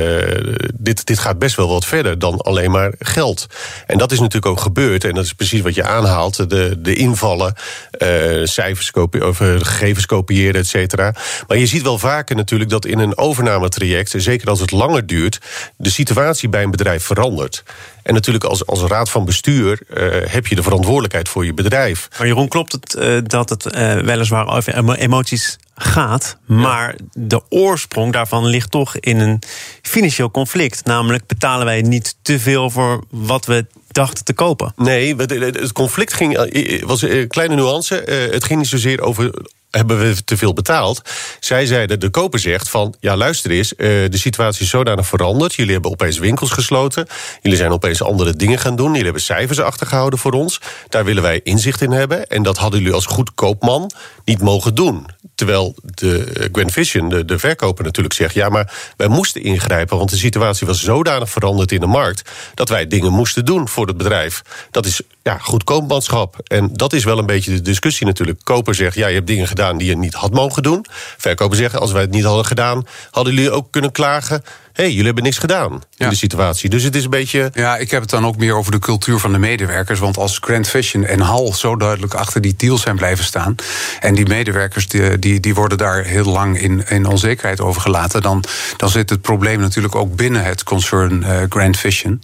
dit, 0.75 1.06
dit 1.06 1.19
gaat 1.19 1.38
best 1.38 1.56
wel 1.56 1.69
wat 1.69 1.85
verder 1.85 2.19
dan 2.19 2.38
alleen 2.41 2.70
maar 2.70 2.83
geld. 2.98 3.46
En 3.86 3.98
dat 3.98 4.12
is 4.12 4.19
natuurlijk 4.19 4.46
ook 4.46 4.60
gebeurd, 4.60 5.04
en 5.04 5.14
dat 5.14 5.25
is 5.25 5.32
precies 5.32 5.60
wat 5.60 5.75
je 5.75 5.84
aanhaalt: 5.84 6.50
de, 6.50 6.76
de 6.78 6.94
invallen, 6.94 7.54
eh, 7.90 8.08
cijfers 8.44 8.90
kopiëren, 8.90 9.28
of 9.28 9.40
eh, 9.40 9.48
gegevens 9.48 10.06
kopiëren, 10.06 10.60
et 10.60 10.66
cetera. 10.66 11.14
Maar 11.48 11.56
je 11.56 11.66
ziet 11.66 11.82
wel 11.82 11.98
vaker 11.98 12.36
natuurlijk 12.36 12.70
dat 12.70 12.86
in 12.86 12.98
een 12.98 13.19
overnametraject, 13.19 14.14
zeker 14.16 14.48
als 14.48 14.60
het 14.60 14.70
langer 14.70 15.06
duurt, 15.06 15.38
de 15.76 15.90
situatie 15.90 16.48
bij 16.48 16.62
een 16.62 16.70
bedrijf 16.70 17.04
verandert. 17.04 17.62
En 18.02 18.14
natuurlijk 18.14 18.44
als, 18.44 18.66
als 18.66 18.81
raad 18.81 19.10
van 19.10 19.25
bestuur 19.25 19.78
eh, 19.94 20.32
heb 20.32 20.46
je 20.46 20.54
de 20.54 20.62
verantwoordelijkheid 20.62 21.28
voor 21.28 21.44
je 21.44 21.54
bedrijf. 21.54 22.08
Maar 22.19 22.26
Jeroen, 22.26 22.48
klopt 22.48 22.72
het 22.72 22.96
dat 23.31 23.48
het 23.48 23.66
eh, 23.66 23.96
weliswaar 23.96 24.48
over 24.48 24.75
emo- 24.75 24.92
emoties 24.92 25.56
gaat... 25.75 26.37
maar 26.47 26.94
de 27.12 27.41
oorsprong 27.49 28.12
daarvan 28.12 28.44
ligt 28.47 28.71
toch 28.71 28.97
in 28.99 29.19
een 29.21 29.43
financieel 29.82 30.31
conflict. 30.31 30.85
Namelijk 30.85 31.26
betalen 31.26 31.67
wij 31.67 31.82
niet 31.82 32.17
te 32.23 32.38
veel 32.41 32.71
voor 32.71 33.05
wat 33.11 33.47
we 33.47 33.67
dachten 33.88 34.25
te 34.25 34.32
kopen. 34.32 34.73
Nee, 34.76 35.15
het- 35.17 35.73
conflict 35.73 36.12
ging, 36.12 36.37
eh, 36.37 36.82
was 36.82 37.03
een 37.03 37.29
kleine 37.29 37.55
nuance. 37.55 38.00
Eh, 38.00 38.32
Het 38.32 38.44
ging 38.44 38.59
niet 38.59 38.69
zozeer 38.69 39.00
over. 39.00 39.31
Hebben 39.71 39.99
we 39.99 40.25
te 40.25 40.37
veel 40.37 40.53
betaald? 40.53 41.03
Zij 41.41 41.67
zeiden, 41.67 42.00
de 42.00 42.09
koper 42.11 42.38
zegt 42.38 42.69
van... 42.69 42.94
ja, 43.00 43.17
luister 43.17 43.50
eens, 43.50 43.75
eh, 43.77 43.87
de 43.88 44.17
situatie 44.19 44.62
is 44.65 44.70
zodanig 44.70 45.06
veranderd. 45.06 45.55
Jullie 45.55 45.73
hebben 45.73 45.91
opeens 45.91 46.19
winkels 46.19 46.50
gesloten. 46.50 47.06
Jullie 47.43 47.59
zijn 47.59 47.70
opeens 47.70 48.03
andere 48.03 48.32
dingen 48.32 48.59
gaan 48.59 48.77
doen. 48.77 48.87
Jullie 48.87 49.05
hebben 49.05 49.23
cijfers 49.23 49.61
achtergehouden 49.61 50.19
voor 50.19 50.32
ons. 50.32 50.61
Daar 50.88 51.05
willen 51.05 51.23
wij 51.23 51.41
inzicht 51.44 51.81
in 51.81 51.91
hebben. 51.91 52.27
En 52.27 52.43
dat 52.43 52.56
hadden 52.59 52.79
jullie 52.79 52.94
als 52.94 53.06
goed 53.06 53.35
koopman 53.35 53.91
niet 54.25 54.41
mogen 54.41 54.75
doen. 54.75 55.06
Terwijl 55.34 55.75
de 55.82 56.25
eh, 56.25 56.48
Gwen 56.52 56.70
Vision, 56.70 57.08
de, 57.08 57.25
de 57.25 57.38
verkoper, 57.38 57.84
natuurlijk 57.84 58.14
zegt... 58.14 58.34
ja, 58.34 58.48
maar 58.48 58.72
wij 58.96 59.08
moesten 59.08 59.42
ingrijpen, 59.42 59.96
want 59.96 60.10
de 60.10 60.16
situatie 60.16 60.66
was 60.66 60.82
zodanig 60.82 61.31
veranderd 61.31 61.72
in 61.72 61.81
de 61.81 61.86
markt... 61.86 62.31
dat 62.54 62.69
wij 62.69 62.86
dingen 62.86 63.12
moesten 63.12 63.44
doen 63.44 63.69
voor 63.69 63.86
het 63.86 63.96
bedrijf. 63.96 64.42
Dat 64.70 64.86
is 64.86 65.00
ja, 65.22 65.38
goed 65.38 65.64
koopmanschap. 65.64 66.38
En 66.44 66.70
dat 66.72 66.92
is 66.92 67.04
wel 67.04 67.19
een 67.19 67.26
beetje 67.26 67.50
de 67.50 67.60
discussie 67.60 68.06
natuurlijk. 68.06 68.40
Koper 68.42 68.75
zegt, 68.75 68.94
ja, 68.94 69.06
je 69.06 69.14
hebt 69.14 69.26
dingen 69.26 69.48
gedaan 69.48 69.78
die 69.78 69.88
je 69.88 69.96
niet 69.96 70.14
had 70.14 70.32
mogen 70.32 70.62
doen. 70.62 70.86
Verkoper 71.16 71.56
zegt, 71.56 71.76
als 71.76 71.92
wij 71.92 72.02
het 72.02 72.10
niet 72.10 72.25
hadden 72.25 72.44
gedaan... 72.44 72.86
hadden 73.10 73.34
jullie 73.34 73.50
ook 73.50 73.66
kunnen 73.70 73.92
klagen... 73.92 74.42
hé, 74.75 74.82
hey, 74.82 74.91
jullie 74.91 75.05
hebben 75.05 75.25
niks 75.25 75.38
gedaan 75.38 75.82
in 75.97 76.09
de 76.09 76.17
situatie. 76.17 76.71
Dus 76.71 76.82
het 76.82 76.94
is 76.94 77.05
een 77.05 77.11
beetje... 77.11 77.50
Ja, 77.53 77.76
ik 77.76 77.91
heb 77.91 78.00
het 78.00 78.11
dan 78.11 78.26
ook 78.26 78.37
meer 78.37 78.55
over 78.55 78.73
de 78.73 78.79
cultuur 78.79 79.19
van 79.19 79.32
de 79.32 79.38
medewerkers. 79.38 79.99
Want 79.99 80.17
als 80.17 80.38
Grand 80.41 80.69
Vision 80.69 81.05
en 81.05 81.21
Hal 81.21 81.53
zo 81.53 81.76
duidelijk 81.76 82.15
achter 82.15 82.41
die 82.41 82.55
deal 82.56 82.79
zijn 82.79 82.97
blijven 82.97 83.25
staan. 83.25 83.55
en 84.00 84.15
die 84.15 84.26
medewerkers 84.26 84.88
die, 84.88 85.19
die, 85.19 85.41
die 85.41 85.55
worden 85.55 85.79
daar 85.79 86.05
heel 86.05 86.25
lang 86.25 86.61
in, 86.61 86.88
in 86.88 87.06
onzekerheid 87.06 87.61
over 87.61 87.81
gelaten. 87.81 88.23
Dan, 88.23 88.44
dan 88.76 88.88
zit 88.88 89.11
het 89.11 89.21
probleem 89.21 89.61
natuurlijk 89.61 89.94
ook 89.94 90.17
binnen 90.17 90.44
het 90.44 90.62
concern 90.62 91.25
eh, 91.25 91.37
Grand 91.49 91.79
Vision. 91.79 92.20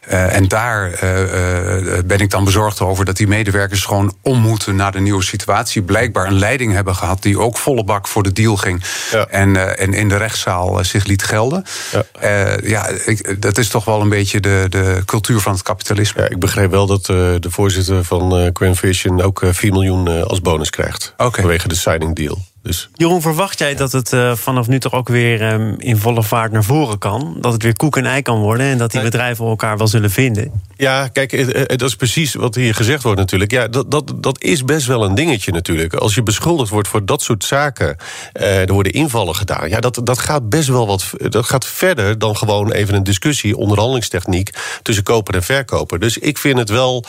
Eh, 0.00 0.34
en 0.34 0.48
daar 0.48 0.92
eh, 0.92 2.02
ben 2.04 2.18
ik 2.18 2.30
dan 2.30 2.44
bezorgd 2.44 2.80
over 2.80 3.04
dat 3.04 3.16
die 3.16 3.28
medewerkers 3.28 3.84
gewoon 3.84 4.14
om 4.22 4.40
moeten 4.40 4.76
naar 4.76 4.92
de 4.92 5.00
nieuwe 5.00 5.22
situatie. 5.22 5.82
Blijkbaar 5.82 6.26
een 6.26 6.38
leiding 6.38 6.72
hebben 6.72 6.94
gehad 6.94 7.22
die 7.22 7.38
ook 7.38 7.56
volle 7.58 7.84
bak 7.84 8.08
voor 8.08 8.22
de 8.22 8.32
deal 8.32 8.56
ging. 8.56 8.84
Ja. 9.10 9.26
En, 9.26 9.78
en 9.78 9.94
in 9.94 10.08
de 10.08 10.16
rechtszaal 10.16 10.84
zich 10.84 11.04
liet 11.04 11.22
gelden. 11.22 11.64
Ja. 11.92 12.04
Eh, 12.20 12.68
ja, 12.68 12.88
ik, 13.04 13.42
dat 13.42 13.58
is 13.58 13.68
toch 13.68 13.84
wel 13.84 14.00
een 14.00 14.08
beetje 14.08 14.40
de, 14.40 14.66
de 14.68 15.02
cultuur 15.04 15.40
van 15.40 15.52
het 15.52 15.62
kapitalisme. 15.62 16.22
Ja, 16.22 16.28
ik 16.28 16.38
begreep 16.38 16.70
wel 16.70 16.86
dat 16.86 17.08
eh, 17.08 17.16
de 17.40 17.50
voorzitter 17.50 18.04
van 18.04 18.36
eh 18.36 18.50
Grand 18.52 18.78
Vision... 18.78 19.22
ook 19.22 19.42
eh, 19.42 19.52
4 19.52 19.72
miljoen 19.72 20.24
als 20.24 20.40
bonus 20.40 20.70
krijgt. 20.70 21.14
Vanwege 21.16 21.68
de 21.68 21.74
signing 21.74 22.16
deal. 22.16 22.38
Dus 22.66 22.88
Jeroen, 22.94 23.22
verwacht 23.22 23.58
jij 23.58 23.74
dat 23.74 23.92
het 23.92 24.12
eh, 24.12 24.34
vanaf 24.34 24.68
nu 24.68 24.80
toch 24.80 24.92
ook 24.92 25.08
weer 25.08 25.42
ehm, 25.42 25.74
in 25.78 25.96
volle 25.96 26.22
vaart 26.22 26.52
naar 26.52 26.64
voren 26.64 26.98
kan? 26.98 27.36
Dat 27.40 27.52
het 27.52 27.62
weer 27.62 27.76
koek 27.76 27.96
en 27.96 28.06
ei 28.06 28.22
kan 28.22 28.38
worden 28.38 28.66
en 28.66 28.78
dat 28.78 28.90
die 28.90 29.00
bedrijven 29.00 29.46
elkaar 29.46 29.78
wel 29.78 29.86
zullen 29.86 30.10
vinden? 30.10 30.52
Ja, 30.76 31.08
kijk, 31.08 31.32
eh, 31.32 31.60
eh, 31.60 31.66
dat 31.66 31.88
is 31.88 31.96
precies 31.96 32.34
wat 32.34 32.54
hier 32.54 32.74
gezegd 32.74 33.02
wordt 33.02 33.18
natuurlijk. 33.18 33.50
Ja, 33.50 33.68
dat, 33.68 33.90
dat, 33.90 34.12
dat 34.16 34.42
is 34.42 34.64
best 34.64 34.86
wel 34.86 35.04
een 35.04 35.14
dingetje 35.14 35.52
natuurlijk. 35.52 35.94
Als 35.94 36.14
je 36.14 36.22
beschuldigd 36.22 36.70
wordt 36.70 36.88
voor 36.88 37.04
dat 37.04 37.22
soort 37.22 37.44
zaken... 37.44 37.96
eh, 38.32 38.60
er 38.60 38.72
worden 38.72 38.92
invallen 38.92 39.34
gedaan. 39.34 39.68
Ja, 39.68 39.80
dat, 39.80 40.00
dat 40.04 40.18
gaat 40.18 40.48
best 40.48 40.68
wel 40.68 40.86
wat... 40.86 41.10
Dat 41.28 41.46
gaat 41.46 41.66
verder 41.66 42.18
dan 42.18 42.36
gewoon 42.36 42.72
even 42.72 42.94
een 42.94 43.04
discussie... 43.04 43.56
onderhandelingstechniek 43.56 44.50
tussen 44.82 45.04
koper 45.04 45.34
en 45.34 45.42
verkoper. 45.42 45.98
Dus 45.98 46.18
ik 46.18 46.38
vind 46.38 46.58
het 46.58 46.68
wel... 46.68 47.04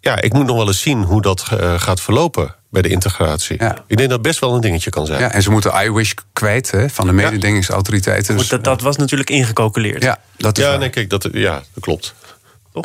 Ja, 0.00 0.20
ik 0.20 0.32
moet 0.32 0.46
nog 0.46 0.56
wel 0.56 0.66
eens 0.66 0.80
zien 0.80 1.02
hoe 1.02 1.22
dat 1.22 1.44
eh, 1.50 1.80
gaat 1.80 2.00
verlopen 2.00 2.54
bij 2.70 2.82
de 2.82 2.88
integratie. 2.88 3.56
Ja. 3.62 3.84
Ik 3.86 3.96
denk 3.96 4.10
dat 4.10 4.22
best 4.22 4.38
wel 4.38 4.54
een 4.54 4.60
dingetje 4.60 4.90
kan 4.90 5.06
zijn. 5.06 5.20
Ja, 5.20 5.32
en 5.32 5.42
ze 5.42 5.50
moeten 5.50 5.84
iWish 5.84 6.12
kwijt 6.32 6.70
hè, 6.70 6.88
van 6.90 7.06
de 7.06 7.12
mededingingsautoriteiten. 7.12 8.36
Dus, 8.36 8.48
dat, 8.48 8.64
dat 8.64 8.80
was 8.80 8.96
natuurlijk 8.96 9.30
ingecalculeerd. 9.30 10.02
ja, 10.02 10.18
dat 10.36 10.58
is 10.58 10.64
Ja, 10.64 10.70
waar. 10.70 10.78
nee, 10.78 10.90
kijk, 10.90 11.10
dat, 11.10 11.28
ja, 11.32 11.52
dat 11.74 11.82
klopt. 11.84 12.14
Toch? 12.72 12.84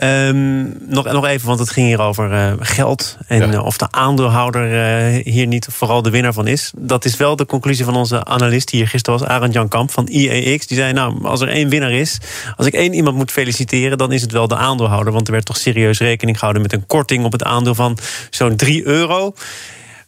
Ehm, 0.00 0.62
nog, 0.90 1.12
nog 1.12 1.26
even, 1.26 1.46
want 1.46 1.58
het 1.58 1.70
ging 1.70 1.86
hier 1.86 2.00
over 2.00 2.32
eh, 2.32 2.52
geld. 2.58 3.16
En 3.26 3.38
Ja. 3.38 3.52
eh, 3.52 3.64
of 3.64 3.76
de 3.76 3.86
aandeelhouder 3.90 4.72
eh, 4.72 5.24
hier 5.32 5.46
niet 5.46 5.66
vooral 5.70 6.02
de 6.02 6.10
winnaar 6.10 6.32
van 6.32 6.46
is. 6.46 6.72
Dat 6.76 7.04
is 7.04 7.16
wel 7.16 7.36
de 7.36 7.46
conclusie 7.46 7.84
van 7.84 7.96
onze 7.96 8.24
analist 8.24 8.68
die 8.70 8.80
hier 8.80 8.88
gisteren 8.88 9.18
was, 9.20 9.28
Arend 9.28 9.52
Jan 9.52 9.68
Kamp 9.68 9.90
van 9.90 10.06
IEX. 10.08 10.66
Die 10.66 10.76
zei, 10.76 10.92
nou, 10.92 11.24
als 11.24 11.40
er 11.40 11.48
één 11.48 11.68
winnaar 11.68 11.92
is, 11.92 12.18
als 12.56 12.66
ik 12.66 12.74
één 12.74 12.92
iemand 12.94 13.16
moet 13.16 13.30
feliciteren, 13.30 13.98
dan 13.98 14.12
is 14.12 14.22
het 14.22 14.32
wel 14.32 14.48
de 14.48 14.56
aandeelhouder. 14.56 15.12
Want 15.12 15.26
er 15.26 15.32
werd 15.32 15.44
toch 15.44 15.56
serieus 15.56 15.98
rekening 15.98 16.36
gehouden 16.36 16.62
met 16.62 16.72
een 16.72 16.86
korting 16.86 17.24
op 17.24 17.32
het 17.32 17.42
aandeel 17.44 17.74
van 17.74 17.98
zo'n 18.30 18.56
3 18.56 18.86
euro. 18.86 19.34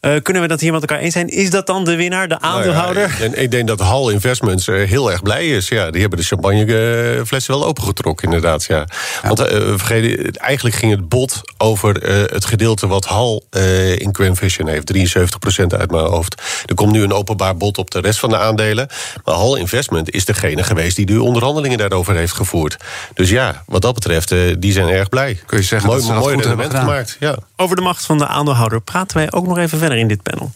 Eh, 0.02 0.14
kunnen 0.22 0.42
we 0.42 0.48
dat 0.48 0.60
hier 0.60 0.72
met 0.72 0.80
elkaar 0.80 0.98
eens 0.98 1.12
zijn? 1.12 1.28
Is 1.28 1.50
dat 1.50 1.66
dan 1.66 1.84
de 1.84 1.96
winnaar, 1.96 2.28
de 2.28 2.40
aandeelhouder? 2.40 3.08
Nou 3.08 3.20
ja, 3.20 3.24
en 3.24 3.42
ik 3.42 3.50
denk 3.50 3.66
dat 3.68 3.80
Hal 3.80 4.10
Investments 4.10 4.68
eh, 4.68 4.88
heel 4.88 5.10
erg 5.10 5.22
blij 5.22 5.48
is. 5.48 5.68
Ja, 5.68 5.90
die 5.90 6.00
hebben 6.00 6.18
de 6.18 6.24
champagneflessen 6.24 7.54
wel 7.54 7.66
opengetrokken, 7.66 8.24
inderdaad. 8.24 8.64
Ja. 8.64 8.86
Want 9.22 9.40
eh, 9.40 9.60
vergeet, 9.76 10.36
eigenlijk 10.36 10.76
ging 10.76 10.92
het 10.92 11.08
bod 11.08 11.42
over 11.62 12.02
eh, 12.02 12.16
het 12.34 12.44
gedeelte 12.44 12.86
wat 12.86 13.04
Hal 13.04 13.44
eh, 13.50 13.98
in 13.98 14.12
Quinn 14.12 14.36
Vision 14.36 14.68
heeft. 14.68 14.92
73% 14.94 15.78
uit 15.78 15.90
mijn 15.90 16.04
hoofd. 16.04 16.42
Er 16.66 16.74
komt 16.74 16.92
nu 16.92 17.02
een 17.02 17.12
openbaar 17.12 17.56
bod 17.56 17.78
op 17.78 17.90
de 17.90 18.00
rest 18.00 18.18
van 18.18 18.28
de 18.28 18.38
aandelen. 18.38 18.88
Maar 19.24 19.34
Hal 19.34 19.56
Investment 19.56 20.10
is 20.10 20.24
degene 20.24 20.62
geweest 20.62 20.96
die 20.96 21.06
de 21.06 21.22
onderhandelingen 21.22 21.78
daarover 21.78 22.14
heeft 22.14 22.32
gevoerd. 22.32 22.76
Dus 23.14 23.30
ja, 23.30 23.62
wat 23.66 23.82
dat 23.82 23.94
betreft, 23.94 24.32
eh, 24.32 24.38
die 24.58 24.72
zijn 24.72 24.88
erg 24.88 25.08
blij. 25.08 25.40
Kun 25.46 25.58
je 25.58 25.64
zeggen 25.64 25.88
mooi, 25.88 25.98
dat 25.98 26.08
ze 26.08 26.14
dat 26.14 26.22
mooi 26.22 26.34
goed 26.34 26.44
hebben 26.44 26.70
gemaakt. 26.70 27.16
Ja. 27.20 27.36
Over 27.56 27.76
de 27.76 27.82
macht 27.82 28.06
van 28.06 28.18
de 28.18 28.26
aandeelhouder 28.26 28.80
praten 28.80 29.16
wij 29.16 29.32
ook 29.32 29.46
nog 29.46 29.58
even 29.58 29.78
verder 29.78 29.91
in 29.98 30.08
dit 30.08 30.22
panel. 30.22 30.50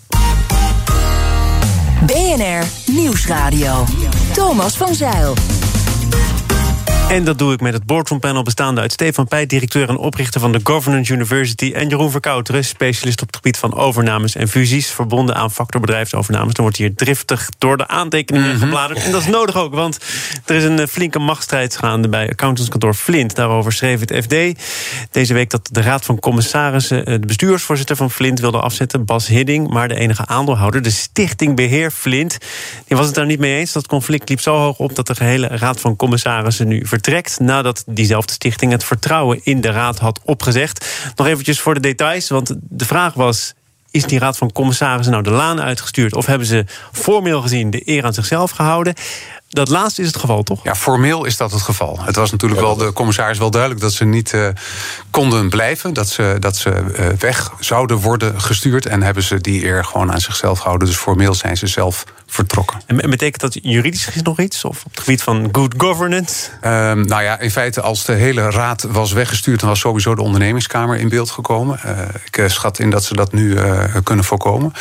BNR 2.06 2.92
Nieuwsradio. 2.92 3.84
Thomas 4.32 4.76
van 4.76 4.94
Zeil. 4.94 5.34
En 7.10 7.25
dat 7.25 7.38
doe 7.38 7.52
ik 7.52 7.60
met 7.60 7.72
het 7.72 7.84
boardroompanel 7.84 8.42
bestaande 8.42 8.80
uit 8.80 8.92
Stefan 8.92 9.28
Pijt, 9.28 9.50
directeur 9.50 9.88
en 9.88 9.96
oprichter 9.96 10.40
van 10.40 10.52
de 10.52 10.60
Governance 10.62 11.12
University, 11.12 11.72
en 11.75 11.88
Jeroen 11.88 12.10
Verkouteren, 12.10 12.64
specialist 12.64 13.20
op 13.20 13.26
het 13.26 13.36
gebied 13.36 13.56
van 13.56 13.75
overnames 13.75 14.34
en 14.34 14.48
fusies, 14.48 14.90
verbonden 14.90 15.34
aan 15.34 15.50
factorbedrijfsovernames. 15.50 16.54
Dan 16.54 16.62
wordt 16.64 16.78
hier 16.78 16.94
driftig 16.94 17.48
door 17.58 17.76
de 17.76 17.88
aantekeningen 17.88 18.58
gebladerd. 18.58 19.04
En 19.04 19.10
dat 19.12 19.20
is 19.20 19.26
nodig 19.26 19.56
ook, 19.56 19.75
want 19.75 19.98
er 20.44 20.54
is 20.54 20.64
een 20.64 20.78
eh, 20.78 20.86
flinke 20.86 21.18
machtsstrijd 21.18 21.76
gaande 21.76 22.08
bij 22.08 22.30
accountantskantoor 22.30 22.94
Flint. 22.94 23.34
Daarover 23.34 23.72
schreef 23.72 24.00
het 24.00 24.25
FD 24.25 24.34
deze 25.10 25.34
week 25.34 25.50
dat 25.50 25.68
de 25.72 25.80
Raad 25.80 26.04
van 26.04 26.18
Commissarissen 26.18 27.06
eh, 27.06 27.12
de 27.20 27.26
bestuursvoorzitter 27.26 27.96
van 27.96 28.10
Flint 28.10 28.40
wilde 28.40 28.60
afzetten, 28.60 29.04
Bas 29.04 29.26
Hidding, 29.26 29.68
maar 29.68 29.88
de 29.88 29.94
enige 29.94 30.26
aandeelhouder, 30.26 30.82
de 30.82 30.90
Stichting 30.90 31.56
Beheer 31.56 31.90
Flint, 31.90 32.38
die 32.86 32.96
was 32.96 33.06
het 33.06 33.14
daar 33.14 33.26
niet 33.26 33.40
mee 33.40 33.58
eens. 33.58 33.72
Dat 33.72 33.86
conflict 33.86 34.28
liep 34.28 34.40
zo 34.40 34.56
hoog 34.56 34.78
op 34.78 34.94
dat 34.94 35.06
de 35.06 35.14
gehele 35.14 35.46
Raad 35.46 35.80
van 35.80 35.96
Commissarissen 35.96 36.68
nu 36.68 36.86
vertrekt 36.96 37.40
nadat 37.40 37.84
diezelfde 37.86 38.32
stichting 38.32 38.72
het 38.72 38.84
vertrouwen 38.84 39.40
in 39.42 39.60
de 39.60 39.70
raad 39.70 39.98
had 39.98 40.20
opgezegd. 40.24 40.86
Nog 41.16 41.26
eventjes 41.26 41.60
voor 41.60 41.74
de 41.74 41.80
details, 41.80 42.28
want 42.28 42.54
de 42.60 42.84
vraag 42.84 43.14
was 43.14 43.54
is 43.90 44.04
die 44.04 44.18
raad 44.18 44.36
van 44.36 44.52
commissarissen 44.52 45.12
nou 45.12 45.24
de 45.24 45.30
laan 45.30 45.60
uitgestuurd 45.60 46.14
of 46.14 46.26
hebben 46.26 46.46
ze 46.46 46.64
formeel 46.92 47.40
gezien 47.42 47.70
de 47.70 47.82
eer 47.84 48.04
aan 48.04 48.14
zichzelf 48.14 48.50
gehouden? 48.50 48.94
Dat 49.48 49.68
laatste 49.68 50.00
is 50.00 50.06
het 50.06 50.16
geval, 50.16 50.42
toch? 50.42 50.64
Ja, 50.64 50.74
formeel 50.74 51.24
is 51.24 51.36
dat 51.36 51.52
het 51.52 51.62
geval. 51.62 51.98
Het 52.00 52.16
was 52.16 52.30
natuurlijk 52.30 52.60
wel 52.60 52.76
de 52.76 52.92
commissaris 52.92 53.38
wel 53.38 53.50
duidelijk 53.50 53.80
dat 53.80 53.92
ze 53.92 54.04
niet 54.04 54.32
uh, 54.32 54.48
konden 55.10 55.48
blijven. 55.48 55.92
Dat 55.94 56.08
ze, 56.08 56.36
dat 56.38 56.56
ze 56.56 56.70
uh, 56.70 57.06
weg 57.18 57.52
zouden 57.60 57.96
worden 57.96 58.40
gestuurd. 58.40 58.86
En 58.86 59.02
hebben 59.02 59.22
ze 59.22 59.40
die 59.40 59.64
eer 59.64 59.84
gewoon 59.84 60.12
aan 60.12 60.20
zichzelf 60.20 60.58
gehouden. 60.58 60.88
Dus 60.88 60.96
formeel 60.96 61.34
zijn 61.34 61.56
ze 61.56 61.66
zelf 61.66 62.04
vertrokken. 62.26 62.80
En 62.87 63.11
betekent 63.11 63.40
dat 63.40 63.59
juridisch 63.62 64.04
gezien 64.04 64.23
nog 64.23 64.40
iets? 64.40 64.64
Of 64.64 64.85
op 64.85 64.90
het 64.90 65.00
gebied 65.00 65.23
van 65.23 65.49
good 65.52 65.75
governance? 65.76 66.50
Um, 66.64 67.06
nou 67.06 67.23
ja, 67.23 67.38
in 67.38 67.50
feite, 67.50 67.80
als 67.80 68.04
de 68.04 68.12
hele 68.12 68.50
raad 68.50 68.83
was 68.83 69.12
weggestuurd, 69.12 69.61
dan 69.61 69.68
was 69.68 69.80
sowieso 69.80 70.14
de 70.14 70.23
ondernemingskamer 70.23 70.97
in 70.97 71.09
beeld 71.09 71.30
gekomen. 71.30 71.80
Uh, 71.87 71.99
ik 72.30 72.49
schat 72.50 72.78
in 72.78 72.90
dat 72.90 73.04
ze 73.04 73.14
dat 73.14 73.33
nu 73.33 73.56
kunnen 74.02 74.25
voorkomen. 74.25 74.73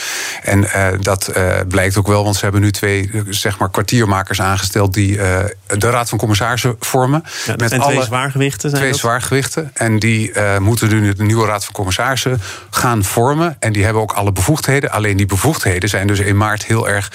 En 0.41 0.67
dat 0.99 1.31
blijkt 1.67 1.97
ook 1.97 2.07
wel, 2.07 2.23
want 2.23 2.35
ze 2.35 2.43
hebben 2.43 2.61
nu 2.61 2.71
twee 2.71 3.11
zeg 3.29 3.57
maar, 3.57 3.69
kwartiermakers 3.69 4.41
aangesteld 4.41 4.93
die 4.93 5.17
de 5.17 5.89
Raad 5.89 6.09
van 6.09 6.17
Commissarissen 6.17 6.75
vormen. 6.79 7.23
Ja, 7.45 7.55
met 7.57 7.67
twee 7.67 7.81
alle 7.81 8.03
zwaargewichten 8.03 8.69
zijn 8.69 8.81
Twee 8.81 8.91
dat? 8.91 8.99
zwaargewichten. 8.99 9.71
En 9.73 9.99
die 9.99 10.31
moeten 10.59 10.89
nu 11.01 11.13
de 11.13 11.23
nieuwe 11.23 11.45
Raad 11.45 11.65
van 11.65 11.73
Commissarissen 11.73 12.41
gaan 12.69 13.03
vormen. 13.03 13.55
En 13.59 13.73
die 13.73 13.83
hebben 13.83 14.01
ook 14.01 14.11
alle 14.11 14.31
bevoegdheden. 14.31 14.91
Alleen 14.91 15.17
die 15.17 15.25
bevoegdheden 15.25 15.89
zijn 15.89 16.07
dus 16.07 16.19
in 16.19 16.37
maart 16.37 16.65
heel 16.65 16.89
erg 16.89 17.11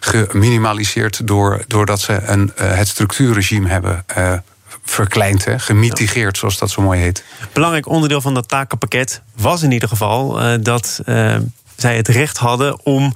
geminimaliseerd... 0.00 1.26
Door, 1.26 1.64
doordat 1.66 2.00
ze 2.00 2.22
een, 2.22 2.52
uh, 2.60 2.74
het 2.74 2.88
structuurregime 2.88 3.68
hebben 3.68 4.04
verkleind, 4.84 5.44
hè, 5.44 5.58
gemitigeerd, 5.58 6.38
zoals 6.38 6.58
dat 6.58 6.70
zo 6.70 6.82
mooi 6.82 7.00
heet. 7.00 7.24
Belangrijk 7.52 7.88
onderdeel 7.88 8.20
van 8.20 8.34
dat 8.34 8.48
takenpakket 8.48 9.22
was 9.36 9.62
in 9.62 9.70
ieder 9.70 9.88
geval 9.88 10.40
dat 10.62 11.00
zij 11.76 11.96
het 11.96 12.08
recht 12.08 12.36
hadden 12.36 12.84
om 12.84 13.14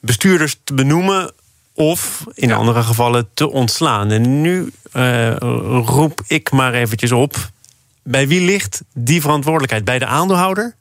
bestuurders 0.00 0.56
te 0.64 0.74
benoemen 0.74 1.32
of 1.74 2.24
in 2.34 2.48
ja. 2.48 2.56
andere 2.56 2.82
gevallen 2.82 3.28
te 3.34 3.50
ontslaan. 3.50 4.10
En 4.10 4.40
nu 4.40 4.72
uh, 4.92 5.36
roep 5.84 6.22
ik 6.26 6.50
maar 6.50 6.74
eventjes 6.74 7.12
op. 7.12 7.50
Bij 8.02 8.28
wie 8.28 8.40
ligt 8.40 8.82
die 8.94 9.20
verantwoordelijkheid? 9.20 9.84
Bij 9.84 9.98
de 9.98 10.06
aandeelhouder? 10.06 10.74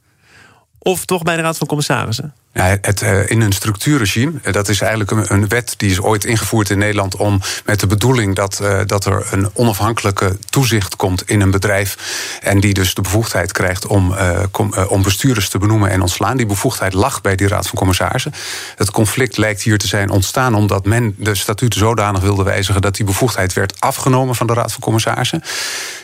Of 0.78 1.06
toch 1.06 1.24
bij 1.24 1.36
de 1.36 1.42
Raad 1.42 1.58
van 1.58 1.68
Commissarissen? 1.68 2.34
Ja, 2.58 2.78
het, 2.82 3.02
uh, 3.02 3.30
in 3.30 3.42
een 3.42 3.52
structuurregime, 3.52 4.32
dat 4.52 4.70
is 4.70 4.82
eigenlijk 4.82 5.30
een, 5.30 5.48
wet 5.48 5.74
die 5.78 5.90
is 5.90 6.02
ooit 6.02 6.26
ingevoerd 6.26 6.70
in 6.70 6.78
Nederland 6.78 7.16
om 7.16 7.42
met 7.66 7.80
de 7.80 7.88
bedoeling 7.88 8.36
dat, 8.36 8.60
uh, 8.62 8.82
dat 8.86 9.06
er 9.06 9.28
een 9.32 9.50
onafhankelijke 9.54 10.38
toezicht 10.50 10.96
komt 10.96 11.30
in 11.30 11.42
een 11.42 11.52
bedrijf 11.52 11.98
en 12.42 12.60
die 12.60 12.74
dus 12.74 12.94
de 12.94 13.02
bevoegdheid 13.02 13.52
krijgt 13.52 13.88
om, 13.88 14.12
uh, 14.12 14.40
om 14.88 15.02
bestuurders 15.02 15.50
te 15.50 15.58
benoemen 15.58 15.90
en 15.90 16.02
ontslaan. 16.02 16.38
Die 16.38 16.46
bevoegdheid 16.46 16.94
lag 16.94 17.22
bij 17.22 17.36
die 17.36 17.48
Raad 17.48 17.68
van 17.68 17.78
Commissarissen. 17.78 18.34
Het 18.76 18.92
conflict 18.92 19.38
lijkt 19.38 19.62
hier 19.62 19.78
te 19.78 19.88
zijn 19.88 20.10
ontstaan 20.10 20.54
omdat 20.54 20.86
men 20.86 21.16
de 21.18 21.36
statuten 21.36 21.80
zodanig 21.80 22.22
wilde 22.22 22.44
wijzigen 22.44 22.82
dat 22.82 22.96
die 22.96 23.06
bevoegdheid 23.06 23.54
werd 23.54 23.82
afgenomen 23.82 24.36
van 24.36 24.48
de 24.48 24.54
Raad 24.54 24.72
van 24.72 24.82
Commissarissen. 24.82 25.44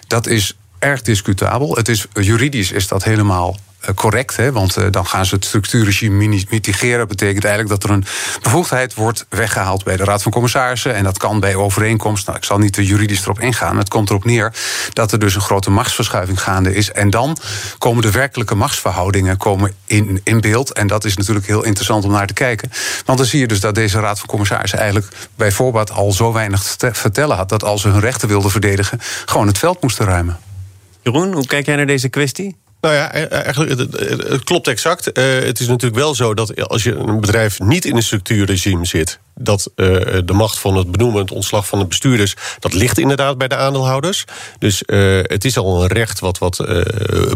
Dat 0.08 0.28
is 0.28 0.58
erg 0.80 1.02
discutabel. 1.02 1.76
Het 1.76 1.90
is, 1.90 2.06
juridisch 2.14 2.72
is 2.72 2.88
dat 2.88 3.04
helemaal 3.04 3.58
correct. 3.96 4.36
Hè? 4.36 4.52
Want 4.52 4.78
uh, 4.78 4.86
dan 4.92 5.06
gaan 5.06 5.26
ze 5.26 5.36
het 5.36 5.46
structuurregime 5.46 6.44
mitigeren. 6.50 6.98
Dat 6.98 7.08
betekent 7.08 7.46
eigenlijk 7.46 7.82
dat 7.82 7.90
er 7.90 7.96
een 7.96 8.06
bevoegdheid 8.42 8.94
wordt 8.94 9.26
weggehaald 9.30 9.84
bij 9.84 9.98
de 9.98 10.04
Raad 10.04 10.22
van 10.22 10.32
Commissarissen. 10.32 10.96
En 10.96 11.04
dat 11.04 11.18
kan 11.18 11.40
bij 11.40 11.56
overeenkomst. 11.56 12.26
Nou, 12.26 12.38
ik 12.38 12.44
zal 12.44 12.58
niet 12.58 12.76
juridisch 12.76 13.22
erop 13.22 13.40
ingaan. 13.40 13.78
Het 13.78 13.90
komt 13.90 14.10
erop 14.10 14.26
neer 14.26 14.54
dat 14.94 15.12
er 15.12 15.20
dus 15.20 15.36
een 15.36 15.42
grote 15.42 15.72
machtsverschuiving 15.72 16.42
gaande 16.42 16.76
is. 16.76 16.92
En 16.92 17.10
dan 17.10 17.38
komen 17.78 18.02
de 18.02 18.12
werkelijke 18.12 18.56
machtsverhoudingen 18.56 19.38
komen 19.38 19.74
in, 19.86 20.22
in 20.24 20.42
beeld. 20.42 20.74
En 20.74 20.88
dat 20.88 21.06
is 21.06 21.18
natuurlijk 21.18 21.48
heel 21.48 21.64
interessant 21.64 22.06
om 22.06 22.12
naar 22.12 22.28
te 22.28 22.34
kijken. 22.34 22.72
Want 23.06 23.18
dan 23.18 23.28
zie 23.28 23.40
je 23.40 23.48
dus 23.48 23.60
dat 23.60 23.76
deze 23.76 24.00
Raad 24.00 24.20
van 24.20 24.28
Commissarissen 24.28 24.80
eigenlijk 24.80 25.08
bij 25.36 25.52
voorbaat 25.52 25.92
al 25.92 26.12
zo 26.12 26.34
weinig 26.34 26.64
te 26.76 26.94
vertellen 26.94 27.36
had. 27.36 27.50
dat 27.50 27.64
als 27.64 27.82
ze 27.82 27.88
hun 27.88 28.00
rechten 28.00 28.28
wilden 28.28 28.52
verdedigen, 28.52 29.00
gewoon 29.26 29.48
het 29.48 29.58
veld 29.58 29.82
moesten 29.82 30.06
ruimen. 30.06 30.40
Jeroen, 31.02 31.34
hoe 31.34 31.46
kijk 31.46 31.66
jij 31.66 31.76
naar 31.76 31.86
deze 31.86 32.10
kwestie? 32.10 32.61
Nou 32.82 32.96
ja, 32.96 33.12
eigenlijk, 33.12 33.80
het, 33.80 34.00
het 34.30 34.44
klopt 34.44 34.68
exact. 34.68 35.18
Uh, 35.20 35.40
het 35.40 35.60
is 35.60 35.68
natuurlijk 35.68 36.02
wel 36.02 36.16
zo 36.16 36.34
dat 36.34 36.68
als 36.70 36.84
je 36.84 36.96
een 36.96 37.20
bedrijf 37.20 37.60
niet 37.60 37.86
in 37.86 37.96
een 37.96 38.04
structuurregime 38.04 38.86
zit, 38.86 39.20
dat 39.36 39.72
uh, 39.76 39.96
de 40.26 40.34
macht 40.34 40.60
van 40.60 40.76
het 40.76 40.92
benoemen, 40.92 41.22
het 41.22 41.32
ontslag 41.32 41.68
van 41.68 41.80
de 41.80 41.86
bestuurders, 41.86 42.36
dat 42.60 42.74
ligt 42.74 42.98
inderdaad 42.98 43.38
bij 43.38 43.48
de 43.48 43.56
aandeelhouders. 43.56 44.26
Dus 44.60 44.84
uh, 44.86 45.20
het 45.24 45.46
is 45.46 45.58
al 45.58 45.82
een 45.82 45.88
recht 45.88 46.20
wat, 46.20 46.38
wat 46.38 46.66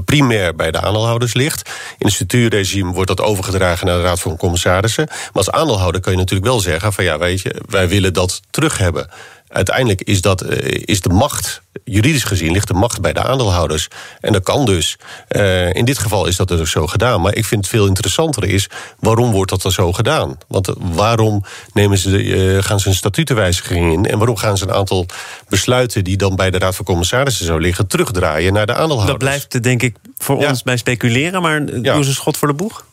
primair 0.06 0.56
bij 0.56 0.72
de 0.72 0.82
aandeelhouders 0.82 1.34
ligt. 1.34 1.70
In 1.98 2.06
een 2.06 2.12
structuurregime 2.12 2.94
wordt 2.94 3.08
dat 3.08 3.22
overgedragen 3.22 3.88
naar 3.88 3.98
de 3.98 4.04
Raad 4.04 4.20
van 4.20 4.38
Commissarissen. 4.38 5.06
Maar 5.08 5.30
als 5.34 5.52
aandeelhouder 5.52 6.02
kun 6.02 6.12
je 6.12 6.18
natuurlijk 6.18 6.48
wel 6.48 6.60
zeggen: 6.60 6.94
van 6.94 7.04
ja, 7.04 7.18
weet 7.18 7.42
je, 7.42 7.62
wij 7.70 7.90
willen 7.90 8.14
dat 8.14 8.42
terug 8.50 8.78
hebben 8.78 9.10
uiteindelijk 9.56 10.02
is, 10.02 10.22
dat, 10.22 10.46
is 10.70 11.02
de 11.02 11.10
macht, 11.10 11.62
juridisch 11.84 12.24
gezien, 12.24 12.52
ligt 12.52 12.68
de 12.68 12.74
macht 12.74 13.02
bij 13.02 13.14
de 13.14 13.24
aandeelhouders. 13.24 13.88
En 14.22 14.34
dat 14.34 14.44
kan 14.44 14.66
dus. 14.66 14.98
Uh, 15.30 15.74
in 15.74 15.86
dit 15.86 15.98
geval 15.98 16.26
is 16.26 16.36
dat 16.36 16.48
dus 16.48 16.72
zo 16.72 16.88
gedaan. 16.88 17.22
Maar 17.22 17.36
ik 17.36 17.46
vind 17.46 17.62
het 17.62 17.70
veel 17.70 17.88
interessanter 17.88 18.44
is, 18.44 18.70
waarom 19.00 19.32
wordt 19.32 19.52
dat 19.52 19.62
dan 19.62 19.72
zo 19.72 19.94
gedaan? 19.94 20.38
Want 20.48 20.74
waarom 20.78 21.44
nemen 21.74 21.98
ze, 21.98 22.24
uh, 22.24 22.64
gaan 22.64 22.80
ze 22.80 22.88
een 22.88 22.96
statutenwijziging 22.96 23.94
in? 23.94 24.06
En 24.06 24.18
waarom 24.18 24.38
gaan 24.38 24.58
ze 24.58 24.64
een 24.64 24.74
aantal 24.74 25.06
besluiten 25.50 26.04
die 26.04 26.18
dan 26.18 26.36
bij 26.36 26.52
de 26.52 26.58
Raad 26.58 26.76
van 26.76 26.86
Commissarissen 26.86 27.46
zou 27.46 27.62
liggen, 27.62 27.88
terugdraaien 27.88 28.54
naar 28.54 28.66
de 28.66 28.74
aandeelhouders? 28.74 29.20
Dat 29.20 29.30
blijft 29.30 29.64
denk 29.64 29.82
ik 29.82 29.96
voor 30.18 30.40
ja. 30.40 30.50
ons 30.50 30.64
bij 30.64 30.78
speculeren, 30.78 31.42
maar 31.42 31.62
ja. 31.82 31.94
doen 31.94 32.04
ze 32.04 32.14
schot 32.14 32.38
voor 32.38 32.48
de 32.48 32.54
boeg? 32.54 32.86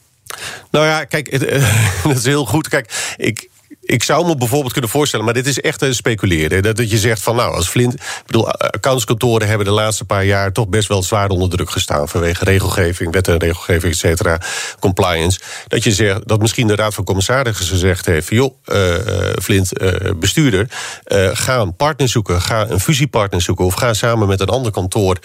Nou 0.70 0.86
ja, 0.86 1.04
kijk, 1.04 1.30
het, 1.30 1.40
dat 2.02 2.16
is 2.16 2.24
heel 2.24 2.46
goed. 2.46 2.68
Kijk, 2.68 3.14
ik, 3.16 3.48
ik 3.82 4.02
zou 4.02 4.26
me 4.26 4.36
bijvoorbeeld 4.36 4.72
kunnen 4.72 4.90
voorstellen, 4.90 5.24
maar 5.24 5.34
dit 5.34 5.46
is 5.46 5.60
echt 5.60 5.82
een 5.82 5.94
speculeren. 5.94 6.62
Dat, 6.62 6.76
dat 6.76 6.90
je 6.90 6.98
zegt 6.98 7.22
van 7.22 7.36
nou, 7.36 7.54
als 7.54 7.68
Flint. 7.68 7.94
Ik 7.94 8.22
bedoel, 8.26 8.50
accountskantoren 8.50 9.48
hebben 9.48 9.66
de 9.66 9.72
laatste 9.72 10.04
paar 10.04 10.24
jaar 10.24 10.52
toch 10.52 10.68
best 10.68 10.88
wel 10.88 11.02
zwaar 11.02 11.28
onder 11.28 11.48
druk 11.48 11.70
gestaan. 11.70 12.08
vanwege 12.08 12.44
regelgeving, 12.44 13.12
wet 13.12 13.28
en 13.28 13.38
regelgeving, 13.38 13.92
et 13.92 13.98
cetera, 13.98 14.40
compliance. 14.80 15.40
Dat 15.68 15.84
je 15.84 15.92
zegt 15.92 16.28
dat 16.28 16.40
misschien 16.40 16.66
de 16.66 16.74
Raad 16.74 16.94
van 16.94 17.04
Commissarissen 17.04 17.66
gezegd 17.66 18.06
heeft: 18.06 18.28
joh, 18.28 18.54
uh, 18.66 18.94
Flint, 19.42 19.72
bestuurder, 20.16 20.66
ga 21.32 21.58
een 21.58 21.76
partner 21.76 22.08
zoeken, 22.08 22.40
ga 22.40 22.68
een 22.68 22.80
fusiepartner 22.80 23.42
zoeken. 23.42 23.64
of 23.64 23.74
ga 23.74 23.94
samen 23.94 24.28
met 24.28 24.40
een 24.40 24.48
ander 24.48 24.72
kantoor 24.72 25.16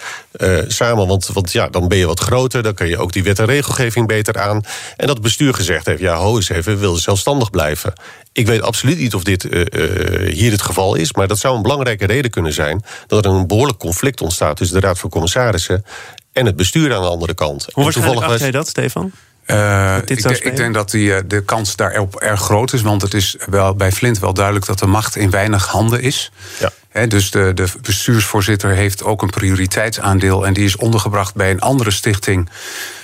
samen. 0.68 1.06
Want, 1.06 1.26
want 1.26 1.52
ja, 1.52 1.68
dan 1.68 1.88
ben 1.88 1.98
je 1.98 2.06
wat 2.06 2.20
groter, 2.20 2.62
dan 2.62 2.74
kun 2.74 2.88
je 2.88 2.98
ook 2.98 3.12
die 3.12 3.22
wet 3.22 3.38
en 3.38 3.46
regelgeving 3.46 4.06
beter 4.06 4.38
aan. 4.38 4.62
En 4.96 5.06
dat 5.06 5.16
het 5.16 5.22
bestuur 5.22 5.54
gezegd 5.54 5.86
heeft: 5.86 6.00
ja, 6.00 6.16
ho 6.16 6.36
eens 6.36 6.48
even, 6.48 6.72
we 6.72 6.78
willen 6.78 7.00
zelfstandig 7.00 7.50
blijven. 7.50 7.92
Ik 8.38 8.46
weet 8.46 8.62
absoluut 8.62 8.98
niet 8.98 9.14
of 9.14 9.22
dit 9.22 9.44
uh, 9.44 9.64
uh, 9.70 10.32
hier 10.32 10.50
het 10.50 10.62
geval 10.62 10.94
is, 10.94 11.12
maar 11.12 11.28
dat 11.28 11.38
zou 11.38 11.56
een 11.56 11.62
belangrijke 11.62 12.06
reden 12.06 12.30
kunnen 12.30 12.52
zijn 12.52 12.84
dat 13.06 13.24
er 13.24 13.30
een 13.30 13.46
behoorlijk 13.46 13.78
conflict 13.78 14.20
ontstaat 14.20 14.56
tussen 14.56 14.80
de 14.80 14.86
Raad 14.86 14.98
van 14.98 15.10
Commissarissen 15.10 15.84
en 16.32 16.46
het 16.46 16.56
bestuur 16.56 16.94
aan 16.94 17.02
de 17.02 17.08
andere 17.08 17.34
kant. 17.34 17.66
Hoe 17.72 17.84
waarschijnlijk 17.84 18.26
acht 18.26 18.40
jij 18.40 18.50
dat, 18.50 18.68
Stefan? 18.68 19.12
Uh, 19.46 19.96
ik, 20.04 20.20
ik, 20.20 20.56
denk 20.56 20.74
dat 20.74 20.90
die, 20.90 21.26
de 21.26 21.44
kans 21.44 21.76
daarop 21.76 22.16
erg 22.16 22.40
groot 22.40 22.72
is. 22.72 22.82
Want 22.82 23.02
het 23.02 23.14
is 23.14 23.36
wel 23.50 23.74
bij 23.74 23.92
Flint 23.92 24.18
wel 24.18 24.34
duidelijk 24.34 24.66
dat 24.66 24.78
de 24.78 24.86
macht 24.86 25.16
in 25.16 25.30
weinig 25.30 25.66
handen 25.66 26.02
is. 26.02 26.30
Ja. 26.60 26.70
He, 26.88 27.06
dus 27.06 27.30
de, 27.30 27.54
de 27.54 27.66
bestuursvoorzitter 27.82 28.70
heeft 28.70 29.02
ook 29.02 29.22
een 29.22 29.30
prioriteitsaandeel. 29.30 30.46
En 30.46 30.52
die 30.52 30.64
is 30.64 30.76
ondergebracht 30.76 31.34
bij 31.34 31.50
een 31.50 31.60
andere 31.60 31.90
stichting 31.90 32.48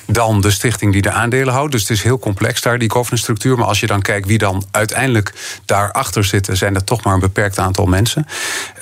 dan 0.06 0.40
de 0.40 0.50
stichting 0.50 0.92
die 0.92 1.02
de 1.02 1.11
aandelen 1.11 1.54
houdt. 1.54 1.73
Dus 1.73 1.80
het 1.80 1.90
is 1.90 2.02
heel 2.02 2.18
complex 2.18 2.61
daar, 2.61 2.78
die 2.78 2.90
governance 2.90 3.23
structuur. 3.23 3.58
Maar 3.58 3.66
als 3.66 3.80
je 3.80 3.87
dan 3.87 4.02
kijkt 4.02 4.26
wie 4.26 4.38
dan 4.38 4.64
uiteindelijk 4.70 5.32
daarachter 5.64 6.25
zitten... 6.25 6.56
zijn 6.56 6.75
dat 6.75 6.87
toch 6.87 7.04
maar 7.04 7.14
een 7.14 7.20
beperkt 7.20 7.58
aantal 7.58 7.87
mensen. 7.87 8.26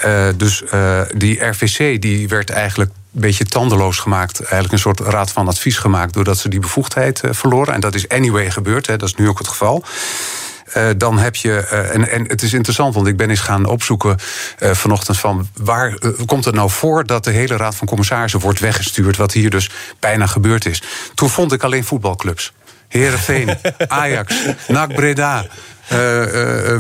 Uh, 0.05 0.27
dus 0.37 0.63
uh, 0.75 1.01
die 1.17 1.45
RVC 1.45 2.03
die 2.03 2.29
werd 2.29 2.51
eigenlijk 2.51 2.91
een 2.91 3.21
beetje 3.21 3.45
tandeloos 3.45 3.99
gemaakt. 3.99 4.41
Eigenlijk 4.41 4.73
een 4.73 4.79
soort 4.79 5.01
raad 5.01 5.33
van 5.33 5.49
advies 5.49 5.79
gemaakt... 5.79 6.15
doordat 6.15 6.39
ze 6.39 6.49
die 6.49 6.61
bevoegdheid 6.61 7.23
uh, 7.25 7.31
verloren. 7.33 7.75
En 7.75 7.81
dat 7.81 7.95
is 7.95 8.09
anyway 8.09 8.51
gebeurd, 8.51 8.87
hè, 8.87 8.97
dat 8.97 9.09
is 9.09 9.15
nu 9.15 9.29
ook 9.29 9.39
het 9.39 9.49
geval. 9.49 9.85
Eh, 10.73 10.89
dan 10.97 11.19
heb 11.19 11.37
je. 11.37 11.57
eh, 11.57 11.95
en, 11.95 12.11
en 12.11 12.29
het 12.29 12.43
is 12.43 12.53
interessant, 12.53 12.95
want 12.95 13.07
ik 13.07 13.17
ben 13.17 13.31
eens 13.31 13.41
gaan 13.41 13.67
opzoeken 13.67 14.17
eh, 14.59 14.71
vanochtend 14.71 15.19
van 15.19 15.49
waar 15.57 15.99
komt 16.27 16.45
het 16.45 16.55
nou 16.55 16.71
voor 16.71 17.07
dat 17.07 17.25
de 17.25 17.31
hele 17.31 17.57
Raad 17.57 17.75
van 17.75 17.87
Commissarissen 17.87 18.41
wordt 18.41 18.61
weggestuurd, 18.61 19.17
wat 19.17 19.33
hier 19.33 19.51
dus 19.51 19.71
bijna 19.99 20.27
gebeurd 20.27 20.67
is. 20.67 20.83
Toen 21.15 21.31
vond 21.31 21.53
ik 21.53 21.63
alleen 21.63 21.85
voetbalclubs. 21.85 22.53
Herenveen, 22.89 23.59
Ajax, 23.89 24.35
NAC 24.69 24.95
Breda. 24.95 25.47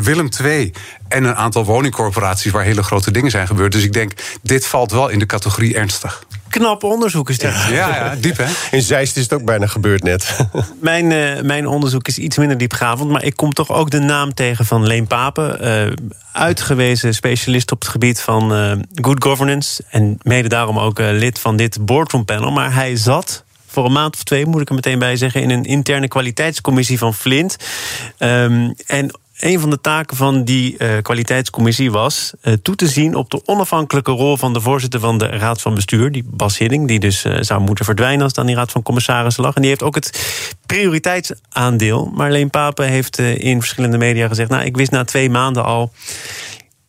Willem 0.02 0.28
II 0.42 0.72
en 1.08 1.24
een 1.24 1.34
aantal 1.34 1.64
woningcorporaties 1.64 2.52
waar 2.52 2.64
hele 2.64 2.82
grote 2.82 3.10
dingen 3.10 3.30
zijn 3.30 3.46
gebeurd. 3.46 3.72
Dus 3.72 3.82
ik 3.84 3.92
denk, 3.92 4.12
dit 4.42 4.66
valt 4.66 4.92
wel 4.92 5.08
in 5.08 5.18
de 5.18 5.26
categorie 5.26 5.74
ernstig. 5.74 6.24
Knap 6.52 6.84
onderzoek 6.84 7.30
is 7.30 7.38
dit. 7.38 7.50
Ja, 7.50 7.88
ja 7.94 8.16
diep 8.20 8.36
hè? 8.36 8.44
In 8.70 8.82
Zeist 8.82 9.16
is 9.16 9.22
het 9.22 9.32
ook 9.32 9.44
bijna 9.44 9.66
gebeurd 9.66 10.02
net. 10.02 10.36
Mijn, 10.80 11.12
eh, 11.12 11.42
mijn 11.42 11.66
onderzoek 11.66 12.08
is 12.08 12.18
iets 12.18 12.36
minder 12.36 12.58
diepgravend, 12.58 13.10
maar 13.10 13.24
ik 13.24 13.36
kom 13.36 13.52
toch 13.52 13.70
ook 13.70 13.90
de 13.90 13.98
naam 13.98 14.34
tegen 14.34 14.66
van 14.66 14.86
Leen 14.86 15.06
Papen. 15.06 15.60
eh, 15.60 15.92
uitgewezen 16.32 17.14
specialist 17.14 17.72
op 17.72 17.80
het 17.80 17.90
gebied 17.90 18.20
van 18.20 18.54
eh, 18.54 18.72
good 18.94 19.24
governance. 19.24 19.82
En 19.90 20.18
mede 20.22 20.48
daarom 20.48 20.78
ook 20.78 20.98
eh, 20.98 21.06
lid 21.10 21.38
van 21.38 21.56
dit 21.56 21.86
boardroom 21.86 22.24
panel. 22.24 22.50
Maar 22.50 22.74
hij 22.74 22.96
zat 22.96 23.44
voor 23.66 23.84
een 23.84 23.92
maand 23.92 24.14
of 24.14 24.22
twee, 24.22 24.46
moet 24.46 24.60
ik 24.60 24.68
er 24.68 24.74
meteen 24.74 24.98
bij 24.98 25.16
zeggen, 25.16 25.42
in 25.42 25.50
een 25.50 25.64
interne 25.64 26.08
kwaliteitscommissie 26.08 26.98
van 26.98 27.14
Flint. 27.14 27.56
Ehm, 28.18 28.70
en 28.86 29.20
een 29.42 29.60
van 29.60 29.70
de 29.70 29.80
taken 29.80 30.16
van 30.16 30.44
die 30.44 30.76
eh, 30.76 31.02
kwaliteitscommissie 31.02 31.90
was 31.90 32.32
eh, 32.40 32.52
toe 32.52 32.74
te 32.74 32.88
zien 32.88 33.14
op 33.14 33.30
de 33.30 33.42
onafhankelijke 33.44 34.10
rol 34.10 34.36
van 34.36 34.52
de 34.52 34.60
voorzitter 34.60 35.00
van 35.00 35.18
de 35.18 35.26
Raad 35.26 35.60
van 35.60 35.74
Bestuur, 35.74 36.12
die 36.12 36.24
Bas 36.26 36.58
Hidding, 36.58 36.88
die 36.88 36.98
dus 36.98 37.24
eh, 37.24 37.36
zou 37.40 37.60
moeten 37.60 37.84
verdwijnen 37.84 38.22
als 38.22 38.34
aan 38.34 38.46
die 38.46 38.54
Raad 38.54 38.72
van 38.72 38.82
Commissarissen 38.82 39.42
lag. 39.42 39.54
En 39.54 39.60
die 39.60 39.70
heeft 39.70 39.82
ook 39.82 39.94
het 39.94 40.56
prioriteitsaandeel. 40.66 42.10
Marleen 42.14 42.50
Papen 42.50 42.86
heeft 42.86 43.18
in 43.18 43.60
verschillende 43.60 43.98
media 43.98 44.28
gezegd: 44.28 44.50
Nou, 44.50 44.64
ik 44.64 44.76
wist 44.76 44.90
na 44.90 45.04
twee 45.04 45.30
maanden 45.30 45.64
al 45.64 45.92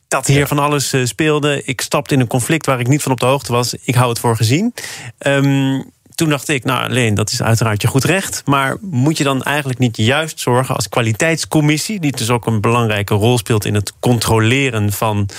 dat 0.08 0.28
hier 0.28 0.48
van 0.48 0.60
alles 0.60 0.94
speelde. 1.04 1.62
Ik 1.64 1.82
stapte 1.82 2.14
in 2.14 2.20
een 2.20 2.28
conflict 2.28 2.66
waar 2.66 2.80
ik 2.80 2.88
niet 2.88 3.02
van 3.02 3.12
op 3.12 3.20
de 3.20 3.26
hoogte 3.26 3.52
was. 3.52 3.74
Ik 3.84 3.96
hou 3.96 4.10
het 4.10 4.20
voor 4.20 4.36
gezien. 4.36 4.74
Ehm, 5.18 5.82
toen 6.16 6.30
dacht 6.30 6.48
ik, 6.48 6.64
nou 6.64 6.90
Leen, 6.90 7.16
dat 7.16 7.32
is 7.32 7.42
uiteraard 7.42 7.82
je 7.82 7.88
goed 7.88 8.04
recht. 8.04 8.42
Maar 8.46 8.78
moet 8.82 9.18
je 9.18 9.24
dan 9.24 9.44
eigenlijk 9.44 9.80
niet 9.80 9.98
juist 9.98 10.40
zorgen 10.40 10.76
als 10.76 10.90
kwaliteitscommissie... 10.90 12.00
die 12.00 12.12
dus 12.12 12.30
ook 12.30 12.46
een 12.46 12.62
belangrijke 12.62 13.14
rol 13.14 13.38
speelt 13.38 13.66
in 13.66 13.74
het 13.74 13.94
controleren 14.00 14.92
van 14.92 15.30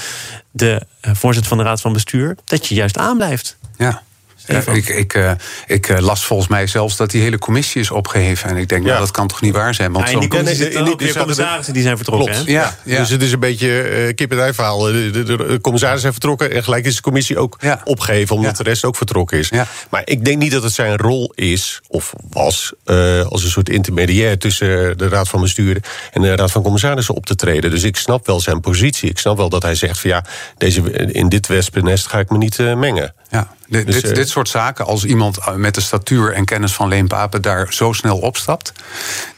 de 0.50 0.86
eh, 1.00 1.14
voorzitter 1.14 1.48
van 1.48 1.58
de 1.58 1.64
Raad 1.64 1.80
van 1.80 1.92
Bestuur... 1.92 2.36
dat 2.44 2.66
je 2.66 2.74
juist 2.74 2.98
aanblijft? 2.98 3.56
Ja. 3.76 4.02
Ik 4.46 4.88
ik, 4.88 5.14
eh, 5.14 5.30
ik 5.66 5.88
eh, 5.88 5.98
las 5.98 6.24
volgens 6.24 6.48
mij 6.48 6.66
zelfs 6.66 6.96
dat 6.96 7.10
die 7.10 7.22
hele 7.22 7.38
commissie 7.38 7.80
is 7.80 7.90
opgeheven. 7.90 8.48
En 8.50 8.56
ik 8.56 8.68
denk, 8.68 8.82
Ja. 8.82 8.88
nou, 8.88 9.00
dat 9.00 9.10
kan 9.10 9.26
toch 9.28 9.40
niet 9.40 9.54
waar 9.54 9.74
zijn? 9.74 9.92
Want 9.92 10.04
Ja, 10.08 10.12
in 10.12 10.18
die 10.20 10.28
zo'n- 10.28 10.38
commissie 10.38 10.68
in 10.70 10.88
ook 10.88 10.98
die- 10.98 11.12
commissarissen 11.14 11.74
die 11.74 11.82
zijn 11.82 11.96
vertrokken. 11.96 12.32
Klopt. 12.32 12.46
hè? 12.46 12.52
ja, 12.52 12.76
ja. 12.84 12.98
Dus 12.98 13.10
het 13.10 13.22
is 13.22 13.32
een 13.32 13.38
beetje 13.40 13.80
eh 13.82 14.14
kip 14.14 14.32
en 14.32 14.40
ei 14.40 14.52
verhaal. 14.52 14.78
De, 14.78 15.10
de, 15.10 15.22
de, 15.22 15.36
de 15.36 15.58
commissaris 15.60 16.00
zijn 16.00 16.12
vertrokken 16.12 16.50
en 16.52 16.64
gelijk 16.64 16.84
is 16.86 16.94
de 16.96 17.02
commissie 17.02 17.38
ook 17.38 17.56
Ja. 17.60 17.80
opgegeven... 17.84 18.36
omdat 18.36 18.56
Ja. 18.58 18.62
de 18.64 18.70
rest 18.70 18.84
ook 18.84 18.96
vertrokken 18.96 19.38
is. 19.38 19.48
Ja. 19.48 19.66
Maar 19.90 20.02
ik 20.04 20.24
denk 20.24 20.38
niet 20.38 20.52
dat 20.52 20.62
het 20.62 20.72
zijn 20.72 20.96
rol 20.96 21.32
is, 21.34 21.80
of 21.88 22.12
was... 22.30 22.72
eh, 22.84 23.26
als 23.26 23.44
een 23.44 23.50
soort 23.50 23.68
intermediair 23.68 24.38
tussen 24.38 24.98
de 24.98 25.08
Raad 25.08 25.28
van 25.28 25.40
Bestuur... 25.40 25.80
en 26.12 26.22
de 26.22 26.36
Raad 26.36 26.50
van 26.50 26.62
Commissarissen 26.62 27.14
op 27.14 27.26
te 27.26 27.34
treden. 27.34 27.70
Dus 27.70 27.82
ik 27.82 27.96
snap 27.96 28.26
wel 28.26 28.40
zijn 28.40 28.60
positie. 28.60 29.10
Ik 29.10 29.18
snap 29.18 29.36
wel 29.36 29.48
dat 29.48 29.62
hij 29.62 29.74
zegt 29.74 29.98
van 30.00 30.10
ja, 30.10 30.24
deze, 30.58 30.80
in 31.12 31.28
dit 31.28 31.46
wespennest 31.46 32.06
ga 32.06 32.18
ik 32.18 32.30
me 32.30 32.38
niet 32.38 32.58
eh, 32.58 32.74
mengen. 32.74 33.14
Ja, 33.34 33.48
dit, 33.68 33.86
Dus, 33.86 33.94
dit, 33.94 34.04
eh, 34.10 34.14
dit 34.14 34.28
soort 34.28 34.48
zaken, 34.48 34.86
als 34.86 35.04
iemand 35.04 35.38
eh, 35.38 35.54
met 35.54 35.74
de 35.74 35.80
statuur 35.80 36.32
en 36.32 36.44
kennis 36.44 36.72
van 36.72 36.88
Leen 36.88 37.06
Papen 37.06 37.42
daar 37.42 37.72
zo 37.72 37.92
snel 37.92 38.18
opstapt, 38.18 38.72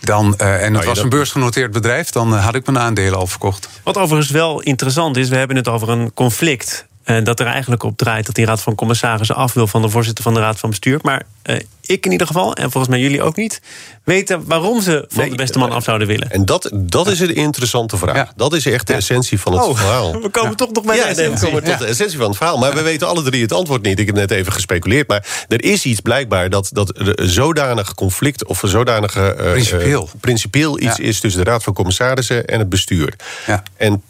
dan, 0.01 0.37
eh, 0.37 0.55
en 0.55 0.61
het 0.63 0.73
Nou 0.73 0.85
was 0.85 0.95
dat- 0.95 1.05
een 1.05 1.11
beursgenoteerd 1.11 1.73
bedrijf, 1.73 2.11
dan 2.11 2.33
had 2.33 2.55
ik 2.55 2.67
mijn 2.67 2.79
aandelen 2.79 3.19
al 3.19 3.27
verkocht. 3.27 3.69
Wat 3.83 3.97
overigens 3.99 4.31
wel 4.33 4.61
interessant 4.61 5.17
is, 5.17 5.29
we 5.29 5.37
hebben 5.37 5.57
het 5.57 5.69
over 5.69 5.89
een 5.89 6.15
conflict. 6.15 6.87
Eh, 7.07 7.25
dat 7.25 7.41
er 7.41 7.47
eigenlijk 7.47 7.83
op 7.83 7.97
draait 7.97 8.27
dat 8.27 8.35
die 8.35 8.45
Raad 8.47 8.63
van 8.63 8.75
Commissarissen 8.75 9.37
af 9.37 9.53
wil 9.53 9.67
van 9.67 9.83
de 9.83 9.89
voorzitter 9.89 10.25
van 10.25 10.35
de 10.35 10.41
Raad 10.41 10.59
van 10.59 10.71
Bestuur. 10.71 10.99
Maar 11.03 11.23
eh, 11.43 11.57
ik 11.81 12.05
in 12.07 12.13
ieder 12.13 12.27
geval, 12.27 12.55
en 12.55 12.71
volgens 12.71 12.89
mij 12.93 13.01
jullie 13.03 13.23
ook 13.23 13.37
niet, 13.37 13.61
weten 14.05 14.45
waarom 14.47 14.81
ze 14.81 15.05
van 15.09 15.21
Nee, 15.21 15.31
de 15.31 15.37
beste 15.37 15.59
man 15.59 15.71
af 15.71 15.85
zouden 15.85 16.07
willen. 16.07 16.31
En 16.31 16.45
dat, 16.45 16.71
dat 16.75 17.07
is 17.09 17.21
een 17.21 17.35
interessante 17.35 17.97
vraag. 17.97 18.17
Ja. 18.17 18.33
Dat 18.37 18.53
is 18.55 18.67
echt 18.67 18.87
de 18.87 18.93
Ja. 18.93 18.99
essentie 18.99 19.41
van 19.41 19.53
het 19.53 19.63
Oh, 19.63 19.77
verhaal. 19.77 20.13
we 20.23 20.29
komen 20.29 20.57
toch 20.57 20.73
nog 20.73 20.85
bij 20.85 20.97
Ja, 20.97 21.03
de 21.03 21.15
we 21.15 21.21
essentie. 21.23 21.47
komen 21.49 21.65
tot 21.65 21.79
de 21.79 21.85
essentie 21.87 22.19
van 22.19 22.27
het 22.29 22.37
verhaal. 22.37 22.59
Maar 22.59 22.75
we 22.75 22.83
weten 22.93 23.09
alle 23.09 23.23
drie 23.23 23.43
het 23.43 23.53
antwoord 23.53 23.83
niet. 23.83 23.99
Ik 23.99 24.07
heb 24.07 24.15
net 24.15 24.31
even 24.31 24.53
gespeculeerd. 24.53 25.09
Maar 25.09 25.45
er 25.49 25.65
is 25.65 25.85
iets 25.85 26.01
blijkbaar 26.01 26.51
dat, 26.51 26.69
dat 26.73 26.99
er 26.99 27.29
zodanig 27.31 27.95
conflict... 27.95 28.45
of 28.47 28.63
een 28.63 28.69
zodanige... 28.69 29.35
eh, 29.35 29.51
Principieel. 29.51 30.03
eh, 30.05 30.21
principieel 30.21 30.81
iets 30.81 30.97
Ja. 30.97 31.05
is 31.05 31.21
tussen 31.21 31.45
de 31.45 31.51
Raad 31.51 31.63
van 31.63 31.73
Commissarissen 31.73 32.45
en 32.47 32.59
het 32.59 32.69
bestuur. 32.69 33.15
Ja. 33.47 33.63
En 33.77 34.03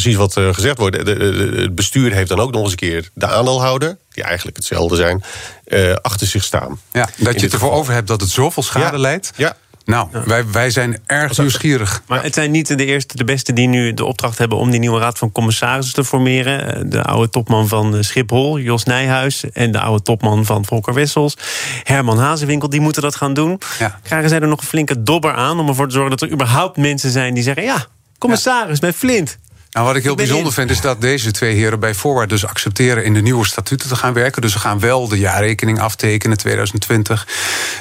precies 0.00 0.16
wat 0.16 0.36
eh, 0.36 0.54
gezegd 0.54 0.78
wordt... 0.78 0.96
de- 0.96 1.02
de- 1.04 1.14
de- 1.50 1.60
het 1.62 1.74
bestuur 1.74 2.12
heeft 2.12 2.28
dan 2.28 2.40
ook 2.40 2.52
nog 2.52 2.62
eens 2.62 2.70
een 2.70 2.76
keer 2.76 3.08
de 3.14 3.26
aandeelhouder... 3.26 3.96
die 4.12 4.24
eigenlijk 4.24 4.56
hetzelfde 4.56 4.96
zijn, 4.96 5.24
eh, 5.64 5.92
achter 6.02 6.26
zich 6.26 6.44
staan. 6.44 6.80
Ja, 6.92 7.08
dat 7.16 7.16
je 7.16 7.24
het 7.24 7.42
ervoor 7.42 7.58
geval. 7.58 7.72
over 7.72 7.92
hebt 7.92 8.08
dat 8.08 8.20
het 8.20 8.30
zoveel 8.30 8.62
schade 8.62 8.96
Ja. 8.96 9.02
leidt. 9.02 9.32
Ja. 9.36 9.56
Nou, 9.84 10.08
wij, 10.24 10.44
wij 10.50 10.70
zijn 10.70 11.02
erg 11.06 11.38
nieuwsgierig. 11.38 12.02
Maar 12.06 12.22
het 12.22 12.34
zijn 12.34 12.50
niet 12.50 12.78
de 12.78 12.84
eerste, 12.84 13.16
de 13.16 13.24
beste 13.24 13.52
die 13.52 13.68
nu 13.68 13.94
de 13.94 14.04
opdracht 14.04 14.38
hebben 14.38 14.58
om 14.58 14.70
die 14.70 14.80
nieuwe 14.80 15.00
raad 15.00 15.18
van 15.18 15.32
commissarissen 15.32 15.94
te 15.94 16.04
formeren. 16.04 16.74
Eh, 16.76 16.82
De 16.86 17.02
oude 17.02 17.28
topman 17.30 17.68
van 17.68 18.04
Schiphol, 18.04 18.58
Jos 18.58 18.84
Nijhuis. 18.84 19.44
En 19.52 19.72
de 19.72 19.80
oude 19.80 20.02
topman 20.02 20.44
van 20.44 20.64
Volker 20.64 20.94
Wessels, 20.94 21.36
Herman 21.82 22.18
Hazenwinkel, 22.18 22.68
die 22.68 22.80
moeten 22.80 23.02
dat 23.02 23.16
gaan 23.16 23.34
doen. 23.34 23.60
Ja. 23.78 24.00
Krijgen 24.02 24.28
zij 24.28 24.40
er 24.40 24.48
nog 24.48 24.60
een 24.60 24.66
flinke 24.66 25.02
dobber 25.02 25.34
aan 25.34 25.58
om 25.60 25.68
ervoor 25.68 25.86
te 25.88 25.94
zorgen 25.94 26.10
dat 26.10 26.22
er 26.22 26.30
überhaupt 26.30 26.76
mensen 26.76 27.10
zijn 27.10 27.34
die 27.34 27.42
zeggen: 27.42 27.62
ja, 27.64 27.86
commissaris 28.18 28.78
bij 28.78 28.92
Flint. 28.92 29.38
Nou, 29.76 29.88
wat 29.88 29.96
ik 29.96 30.02
heel 30.02 30.12
Ik 30.12 30.18
bijzonder 30.18 30.46
in. 30.46 30.52
vind, 30.52 30.70
is 30.70 30.80
dat 30.80 31.00
deze 31.00 31.30
twee 31.30 31.54
heren 31.54 31.80
bij 31.80 31.94
voorwaarde 31.94 32.34
dus 32.34 32.46
accepteren 32.46 33.04
in 33.04 33.14
de 33.14 33.22
nieuwe 33.22 33.46
statuten 33.46 33.88
te 33.88 33.96
gaan 33.96 34.12
werken. 34.12 34.42
Dus 34.42 34.52
ze 34.52 34.58
gaan 34.58 34.80
wel 34.80 35.08
de 35.08 35.18
jaarrekening 35.18 35.80
aftekenen 35.80 36.36
2020. 36.36 37.26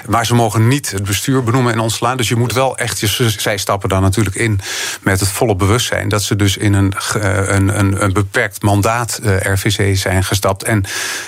Maar 0.08 0.26
ze 0.26 0.36
mogen 0.36 0.68
niet 0.68 0.92
het 0.92 1.04
bestuur 1.04 1.44
benoemen 1.44 1.74
en 1.74 1.80
ontslaan. 1.80 2.18
Dus 2.18 2.28
je 2.28 2.36
moet 2.36 2.54
wel 2.54 2.78
echt, 2.78 3.04
zij 3.38 3.58
stappen 3.58 3.90
dan 3.90 4.02
natuurlijk 4.02 4.36
in 4.36 4.60
met 5.02 5.20
het 5.20 5.30
volle 5.30 5.56
bewustzijn 5.56 6.10
dat 6.10 6.24
ze 6.24 6.36
dus 6.36 6.58
in 6.58 6.74
een, 6.74 6.94
eh, 7.14 7.48
een, 7.48 7.80
een, 7.80 8.04
een 8.04 8.14
beperkt 8.14 8.62
mandaat 8.62 9.20
eh, 9.24 9.54
RVC 9.54 9.98
zijn 9.98 10.24
gestapt. 10.24 10.64
En 10.64 10.84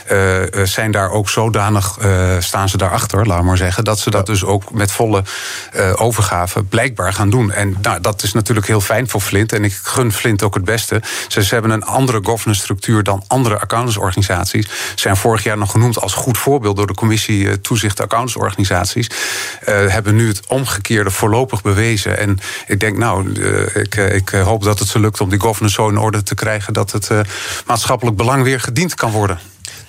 eh, 0.08 0.64
zijn 0.64 0.92
daar 0.92 1.12
ook 1.12 1.30
zodanig, 1.30 1.98
eh, 1.98 2.36
staan 2.40 2.70
ze 2.70 2.78
daarachter, 2.78 3.28
laat 3.28 3.44
maar 3.44 3.58
zeggen, 3.58 3.84
dat 3.84 4.00
ze 4.00 4.10
dat 4.10 4.26
dus 4.26 4.44
ook 4.44 4.72
met 4.72 4.92
volle 4.92 5.24
overgave 5.96 6.64
blijkbaar 6.64 7.14
gaan 7.14 7.30
doen. 7.30 7.52
En 7.52 7.78
nou, 7.82 8.02
dat 8.02 8.24
is 8.24 8.34
natuurlijk 8.34 8.68
heel 8.68 8.82
fijn 8.82 9.10
voor 9.10 9.22
Flint. 9.22 9.54
En 9.54 9.64
ik 9.64 9.74
gun 9.74 10.12
Flint 10.12 10.44
ook 10.44 10.56
het 10.58 10.66
beste. 10.66 11.02
Ze, 11.28 11.46
hebben 11.48 11.72
een 11.72 11.84
andere 11.84 12.20
governance 12.24 12.62
structuur 12.62 13.04
dan 13.04 13.24
andere 13.28 13.60
accountantsorganisaties. 13.60 14.68
Ze 14.68 14.74
zijn 14.96 15.18
vorig 15.18 15.44
jaar 15.44 15.58
nog 15.58 15.72
genoemd 15.72 16.02
als 16.02 16.14
goed 16.14 16.38
voorbeeld 16.38 16.76
door 16.76 16.88
de 16.88 16.94
commissie 16.94 17.48
eh, 17.48 17.54
Toezicht 17.54 18.02
Accountantsorganisaties. 18.02 19.10
Eh, 19.62 19.88
hebben 19.88 20.16
nu 20.16 20.28
het 20.28 20.48
omgekeerde 20.48 21.12
voorlopig 21.12 21.62
bewezen. 21.62 22.18
En 22.18 22.40
ik 22.68 22.80
denk, 22.80 22.98
nou, 22.98 23.42
eh, 23.42 23.76
ik, 23.76 23.96
ik 23.96 24.30
hoop 24.30 24.64
dat 24.64 24.80
het 24.80 24.88
ze 24.88 25.00
lukt 25.00 25.22
om 25.22 25.30
die 25.30 25.40
governance 25.40 25.82
zo 25.82 25.90
in 25.90 25.98
orde 25.98 26.24
te 26.24 26.36
krijgen 26.36 26.74
dat 26.74 26.92
het 26.92 27.12
maatschappelijk 27.66 28.18
belang 28.18 28.44
weer 28.44 28.60
gediend 28.60 28.96
kan 28.96 29.12
worden. 29.12 29.40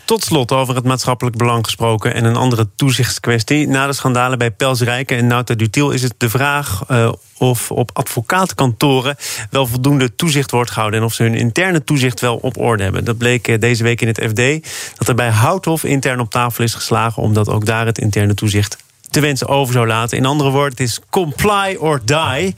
Tot 0.09 0.25
slot 0.25 0.53
over 0.53 0.75
het 0.75 0.85
maatschappelijk 0.85 1.37
belang 1.37 1.65
gesproken 1.65 2.15
en 2.15 2.25
een 2.25 2.37
andere 2.37 2.69
toezichtskwestie. 2.77 3.69
Na 3.69 3.87
de 3.87 3.93
schandalen 3.93 4.39
bij 4.39 4.51
Pels 4.51 4.81
Rijken 4.81 5.17
en 5.17 5.27
Nauta 5.27 5.55
Dutil 5.55 5.91
is 5.91 6.03
het 6.03 6.15
de 6.17 6.29
vraag 6.29 6.83
eh, 6.87 7.13
of 7.39 7.71
op 7.71 7.91
advocatenkantoren 7.93 9.17
wel 9.51 9.67
voldoende 9.67 10.15
toezicht 10.15 10.51
wordt 10.51 10.71
gehouden 10.71 11.01
en 11.01 11.07
of 11.07 11.15
ze 11.15 11.23
hun 11.23 11.35
interne 11.35 11.85
toezicht 11.85 12.21
wel 12.21 12.37
op 12.37 12.59
orde 12.59 12.83
hebben. 12.83 13.05
Dat 13.05 13.19
bleek 13.19 13.49
eh, 13.49 13.61
deze 13.61 13.83
week 13.83 14.01
in 14.01 14.07
het 14.09 14.25
FD 14.29 14.71
dat 14.99 15.09
er 15.09 15.15
bij 15.15 15.31
Houthof 15.31 15.85
intern 15.85 16.21
op 16.21 16.31
tafel 16.31 16.65
is 16.65 16.75
geslagen 16.75 17.23
omdat 17.23 17.49
ook 17.49 17.67
daar 17.67 17.87
het 17.87 17.99
interne 17.99 18.35
toezicht 18.35 18.77
te 19.11 19.21
wensen 19.21 19.49
over 19.49 19.73
zou 19.73 19.87
laten. 19.87 20.19
In 20.19 20.27
andere 20.27 20.51
woorden, 20.51 20.71
het 20.71 20.81
is 20.81 21.01
comply 21.11 21.77
or 21.79 22.01
die. 22.05 22.55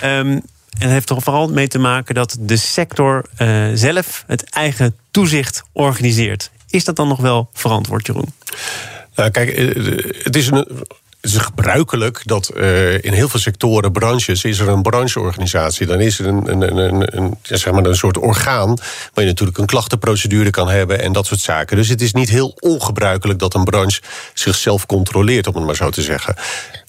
Ehm, 0.00 0.28
en 0.30 0.42
het 0.78 0.90
heeft 0.90 1.10
er 1.10 1.22
vooral 1.22 1.48
mee 1.48 1.68
te 1.68 1.78
maken 1.78 2.14
dat 2.14 2.36
de 2.40 2.56
sector 2.56 3.24
eh, 3.36 3.64
zelf 3.74 4.24
het 4.26 4.44
eigen 4.44 4.96
toezicht 5.10 5.62
organiseert. 5.72 6.50
Is 6.74 6.84
dat 6.84 6.96
dan 6.96 7.08
nog 7.08 7.20
wel 7.20 7.48
verantwoord, 7.52 8.06
Jeroen? 8.06 8.34
Nou, 9.14 9.30
kijk, 9.30 9.48
eh, 9.48 9.66
het 10.22 10.36
is, 10.36 10.46
een, 10.50 10.66
gebruikelijk 11.20 12.22
dat 12.24 12.48
eh, 12.48 13.04
in 13.04 13.12
heel 13.12 13.28
veel 13.28 13.40
sectoren, 13.40 13.92
branches, 13.92 14.44
is 14.44 14.58
er 14.58 14.68
een 14.68 14.82
brancheorganisatie. 14.82 15.86
Dan 15.86 16.00
is 16.00 16.18
er 16.18 16.26
een, 16.26 16.50
een, 16.50 16.76
een, 16.78 17.16
een, 17.16 17.38
zeg 17.42 17.72
maar 17.72 17.84
een 17.84 17.96
soort 17.96 18.18
orgaan 18.18 18.76
waar 19.12 19.24
je 19.24 19.30
natuurlijk 19.30 19.58
een 19.58 19.66
klachtenprocedure 19.66 20.50
kan 20.50 20.68
hebben 20.68 21.00
en 21.00 21.12
dat 21.12 21.26
soort 21.26 21.40
zaken. 21.40 21.76
Dus 21.76 21.88
het 21.88 22.00
is 22.00 22.12
niet 22.12 22.28
heel 22.28 22.56
ongebruikelijk 22.60 23.38
dat 23.38 23.54
een 23.54 23.64
branche 23.64 24.00
zichzelf 24.32 24.86
controleert, 24.86 25.46
om 25.46 25.54
het 25.54 25.64
maar 25.64 25.76
zo 25.76 25.90
te 25.90 26.02
zeggen. 26.02 26.36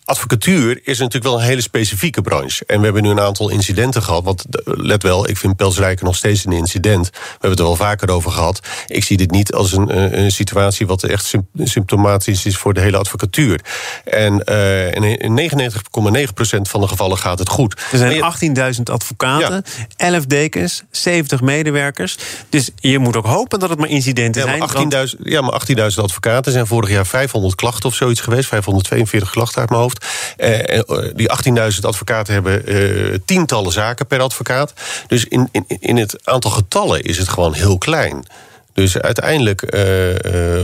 Advocatuur 0.05 0.79
is 0.83 0.97
natuurlijk 0.97 1.23
wel 1.25 1.39
een 1.39 1.47
hele 1.47 1.61
specifieke 1.61 2.21
branche. 2.21 2.63
En 2.65 2.77
we 2.77 2.83
hebben 2.83 3.03
nu 3.03 3.09
een 3.09 3.19
aantal 3.19 3.49
incidenten 3.49 4.03
gehad. 4.03 4.23
Want 4.23 4.45
eh, 4.45 4.73
let 4.77 5.03
wel, 5.03 5.29
ik 5.29 5.37
vind 5.37 5.55
Pelsrijken 5.55 6.05
nog 6.05 6.15
steeds 6.15 6.45
een 6.45 6.51
incident. 6.51 7.09
We 7.09 7.19
hebben 7.31 7.49
het 7.49 7.59
er 7.59 7.65
wel 7.65 7.75
vaker 7.75 8.09
over 8.09 8.31
gehad. 8.31 8.59
Ik 8.87 9.03
zie 9.03 9.17
dit 9.17 9.31
niet 9.31 9.53
als 9.53 9.71
een, 9.71 9.97
een, 9.97 10.19
een 10.19 10.31
situatie 10.31 10.87
wat 10.87 11.03
echt 11.03 11.25
sym- 11.25 11.47
symptomatisch 11.63 12.45
is 12.45 12.57
voor 12.57 12.73
de 12.73 12.81
hele 12.81 12.97
advocatuur. 12.97 13.61
En 14.03 14.43
uh, 14.49 14.93
in 14.93 15.51
99,9% 15.51 16.61
van 16.61 16.81
de 16.81 16.87
gevallen 16.87 17.17
gaat 17.17 17.39
het 17.39 17.49
goed. 17.49 17.81
Er 17.91 17.97
zijn 17.97 18.75
18.000 18.77 18.83
advocaten, 18.83 19.63
ja. 19.97 20.05
11 20.11 20.25
dekens, 20.25 20.83
70 20.91 21.41
medewerkers. 21.41 22.17
Dus 22.49 22.69
je 22.75 22.99
moet 22.99 23.15
ook 23.15 23.25
hopen 23.25 23.59
dat 23.59 23.69
het 23.69 23.79
maar 23.79 23.89
incidenten 23.89 24.45
ja, 24.45 24.57
maar 24.57 24.69
zijn. 24.69 25.07
18.000 25.07 25.21
ja, 25.23 25.41
maar 25.41 25.61
18.000 25.69 25.75
advocaten 25.95 26.51
zijn 26.51 26.67
vorig 26.67 26.89
jaar 26.89 27.05
500 27.05 27.55
klachten 27.55 27.89
of 27.89 27.95
zoiets 27.95 28.21
geweest. 28.21 28.47
542 28.47 29.29
klachten 29.29 29.59
uit 29.59 29.69
mijn 29.69 29.81
hoofd. 29.81 29.94
Uh, 30.37 31.09
die 31.15 31.29
18.000 31.73 31.79
advocaten 31.81 32.33
hebben 32.33 32.71
uh, 32.71 33.17
tientallen 33.25 33.71
zaken 33.71 34.07
per 34.07 34.21
advocaat. 34.21 34.73
Dus 35.07 35.25
in, 35.25 35.49
in, 35.51 35.65
in 35.67 35.97
het 35.97 36.17
aantal 36.23 36.51
getallen 36.51 37.01
is 37.01 37.17
het 37.17 37.29
gewoon 37.29 37.53
heel 37.53 37.77
klein. 37.77 38.25
Dus 38.73 38.97
uiteindelijk 38.97 39.77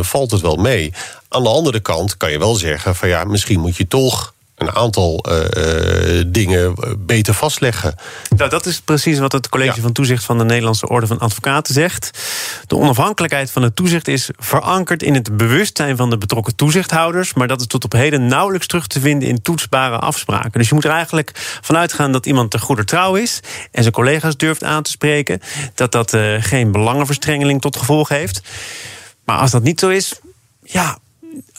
valt 0.02 0.32
het 0.32 0.42
wel 0.42 0.56
mee. 0.56 0.94
Aan 1.30 1.44
de 1.44 1.50
andere 1.50 1.80
kant 1.80 2.18
kan 2.18 2.32
je 2.32 2.40
wel 2.40 2.56
zeggen: 2.56 2.96
van 2.96 3.10
ja, 3.10 3.24
misschien 3.24 3.60
moet 3.60 3.78
je 3.78 3.88
toch 3.88 4.34
een 4.62 4.76
aantal 4.76 5.26
uh, 5.30 6.24
dingen 6.28 6.76
beter 6.98 7.34
vastleggen. 7.34 7.96
Nou, 8.36 8.50
dat 8.50 8.66
is 8.66 8.82
precies 8.82 9.20
wat 9.20 9.32
het 9.32 9.50
college 9.50 9.76
ja. 9.76 9.82
van 9.82 9.92
toezicht 9.92 10.24
van 10.24 10.38
de 10.38 10.44
Nederlandse 10.44 10.88
Orde 10.88 11.08
van 11.08 11.20
Advocaten 11.20 11.74
zegt. 11.74 12.20
De 12.68 12.78
onafhankelijkheid 12.78 13.52
van 13.52 13.64
het 13.64 13.76
toezicht 13.76 14.08
is 14.08 14.30
verankerd 14.38 15.04
in 15.04 15.14
het 15.14 15.38
bewustzijn 15.38 15.98
van 15.98 16.10
de 16.10 16.18
betrokken 16.18 16.56
toezichthouders, 16.56 17.34
maar 17.34 17.48
dat 17.48 17.60
is 17.60 17.68
tot 17.68 17.84
op 17.84 17.92
heden 17.92 18.28
nauwelijks 18.28 18.68
terug 18.68 18.88
te 18.88 19.00
vinden 19.00 19.28
in 19.28 19.42
toetsbare 19.42 19.98
afspraken. 19.98 20.52
Dus 20.52 20.70
je 20.70 20.76
moet 20.76 20.86
er 20.86 20.92
eigenlijk 20.92 21.32
vanuit 21.62 21.94
gaan 21.94 22.12
dat 22.12 22.26
iemand 22.26 22.52
ter 22.52 22.60
goede 22.60 22.84
trouw 22.84 23.16
is 23.16 23.40
en 23.72 23.82
zijn 23.82 23.94
collega's 23.94 24.38
durft 24.38 24.64
aan 24.64 24.84
te 24.84 24.92
spreken, 24.92 25.42
dat 25.76 25.92
dat 25.92 26.14
uh, 26.14 26.36
geen 26.40 26.72
belangenverstrengeling 26.72 27.62
tot 27.62 27.78
gevolg 27.78 28.10
heeft. 28.10 28.42
Maar 29.26 29.38
als 29.38 29.52
dat 29.52 29.64
niet 29.64 29.80
zo 29.80 29.90
is, 29.90 30.20
ja, 30.64 30.98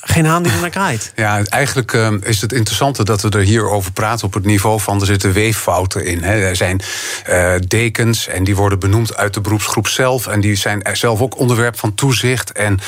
geen 0.05 0.25
haan 0.25 0.43
die 0.43 0.53
er 0.53 0.61
naar 0.61 0.71
kraait. 0.71 1.13
Ja, 1.17 1.43
eigenlijk 1.45 1.93
uh, 1.93 2.09
is 2.23 2.41
het 2.41 2.53
interessante 2.53 3.05
dat 3.05 3.23
we 3.23 3.29
er 3.29 3.41
hier 3.41 3.69
over 3.69 3.93
praten 3.93 4.27
op 4.27 4.35
het 4.35 4.45
niveau 4.45 4.81
van 4.81 5.01
er 5.01 5.07
zitten 5.07 5.33
weeffouten 5.33 6.05
in. 6.05 6.23
Hè. 6.23 6.41
Er 6.41 6.57
zijn 6.57 6.81
uh, 7.29 7.55
dekens 7.69 8.29
en 8.29 8.45
die 8.45 8.57
worden 8.57 8.79
benoemd 8.79 9.17
uit 9.17 9.35
de 9.35 9.41
beroepsgroep 9.41 9.89
zelf. 9.89 10.27
En 10.27 10.41
die 10.41 10.55
zijn 10.55 10.83
zelf 10.93 11.21
ook 11.21 11.39
onderwerp 11.39 11.79
van 11.79 11.95
toezicht. 11.95 12.53
En 12.53 12.81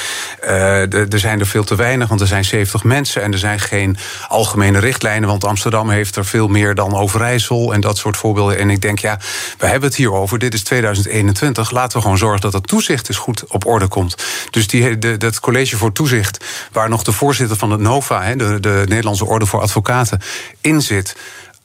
uh, 0.45 1.13
er 1.13 1.19
zijn 1.19 1.41
er 1.41 1.47
veel 1.47 1.65
te 1.65 1.75
weinig, 1.75 2.09
want 2.09 2.21
er 2.21 2.27
zijn 2.27 2.45
70 2.45 2.85
mensen 2.85 3.23
en 3.23 3.33
er 3.33 3.39
zijn 3.39 3.61
geen 3.61 3.97
algemene 4.29 4.79
richtlijnen. 4.79 5.29
Want 5.29 5.45
Amsterdam 5.45 5.91
heeft 5.91 6.17
er 6.17 6.25
veel 6.25 6.49
meer 6.49 6.75
dan 6.75 6.95
Overijssel 6.95 7.73
en 7.73 7.81
dat 7.81 7.99
soort 7.99 8.17
voorbeelden. 8.17 8.59
En 8.59 8.71
ik 8.71 8.81
denk, 8.81 8.99
ja, 8.99 9.19
we 9.59 9.67
hebben 9.67 9.89
het 9.89 9.99
hier 9.99 10.13
over. 10.13 10.39
Dit 10.39 10.55
is 10.55 10.63
2021. 10.63 11.71
Laten 11.71 11.97
we 11.97 12.03
gewoon 12.03 12.19
zorgen 12.19 12.41
dat 12.41 12.53
het 12.53 12.67
toezicht 12.67 13.09
eens 13.09 13.19
goed 13.19 13.45
op 13.49 13.67
orde 13.67 13.89
komt. 13.89 14.17
Dus 14.51 14.67
die, 14.67 14.99
de, 14.99 15.17
dat 15.17 15.41
college 15.41 15.77
voor 15.77 15.93
toezicht, 15.93 16.45
waar 16.73 16.89
nog 16.89 17.04
de 17.05 17.13
voorzitter 17.13 17.57
van 17.57 17.71
het 17.71 17.81
NOVA, 17.81 18.35
de, 18.35 18.61
de 18.61 18.85
Nederlandse 18.89 19.25
Orde 19.25 19.47
voor 19.47 19.61
Advocaten, 19.61 20.21
in 20.61 20.83
zit. 20.83 21.17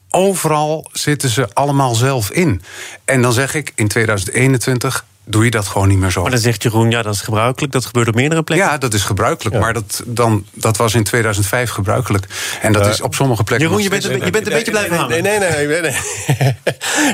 Overal 0.10 0.89
zitten 0.91 1.30
ze 1.30 1.54
allemaal 1.54 1.95
zelf 1.95 2.32
in. 2.32 2.62
En 3.06 3.21
dan 3.21 3.34
zeg 3.34 3.54
ik 3.54 3.71
in 3.75 3.88
2021 3.88 5.06
doe 5.29 5.43
je 5.43 5.51
dat 5.51 5.67
gewoon 5.67 5.87
niet 5.87 5.97
meer 5.97 6.11
zo. 6.11 6.21
Maar 6.21 6.31
dan 6.31 6.39
zegt 6.39 6.63
Jeroen, 6.63 6.91
ja, 6.91 7.01
dat 7.01 7.13
is 7.13 7.21
gebruikelijk. 7.21 7.73
Dat 7.73 7.85
gebeurt 7.85 8.07
op 8.07 8.15
meerdere 8.15 8.43
plekken. 8.43 8.67
Ja, 8.67 8.77
dat 8.77 8.93
is 8.93 9.03
gebruikelijk. 9.03 9.55
Ja. 9.55 9.61
Maar 9.61 9.73
dat, 9.73 10.03
dan, 10.05 10.45
dat 10.53 10.77
was 10.77 10.93
in 10.93 11.03
2005 11.03 11.69
gebruikelijk. 11.69 12.25
En 12.61 12.73
dat 12.73 12.85
uh, 12.85 12.91
is 12.91 13.01
op 13.01 13.15
sommige 13.15 13.43
plekken... 13.43 13.67
Jeroen, 13.67 13.83
je 13.83 13.89
bent, 13.89 14.03
een, 14.03 14.25
je 14.25 14.31
bent 14.31 14.47
een 14.47 14.53
beetje 14.53 14.71
blijven 14.71 14.97
hangen. 14.97 15.23
Nee, 15.23 15.39
nee, 15.39 15.49
nee. 15.49 15.67
nee, 15.67 15.81
nee. 15.81 15.95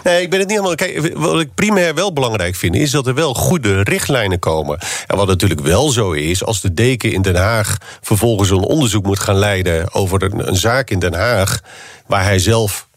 nee 0.04 0.22
ik 0.22 0.30
ben 0.30 0.40
het 0.40 0.48
niet 0.48 0.58
helemaal... 0.58 0.76
Kijk, 0.76 1.12
wat 1.16 1.40
ik 1.40 1.54
primair 1.56 1.96
wel 1.96 2.14
belangrijk 2.14 2.56
vind... 2.56 2.76
is 2.76 2.92
dat 2.92 3.08
er 3.08 3.14
wel 3.14 3.34
goede 3.34 3.82
richtlijnen 3.82 4.40
komen. 4.40 4.80
En 5.08 5.18
wat 5.18 5.28
natuurlijk 5.28 5.62
wel 5.62 5.90
zo 5.90 6.12
is... 6.12 6.44
als 6.44 6.62
de 6.62 6.74
deken 6.74 7.12
in 7.12 7.22
Den 7.22 7.36
Haag 7.36 7.78
vervolgens 8.02 8.50
een 8.50 8.58
onderzoek 8.58 9.06
moet 9.06 9.20
gaan 9.20 9.38
leiden... 9.38 9.94
over 9.94 10.24
een, 10.24 10.48
een 10.48 10.58
zaak 10.58 10.90
in 10.90 11.00
Den 11.00 11.14
Haag... 11.14 11.60
waar 12.06 12.24
hij 12.24 12.40
zelf 12.40 12.88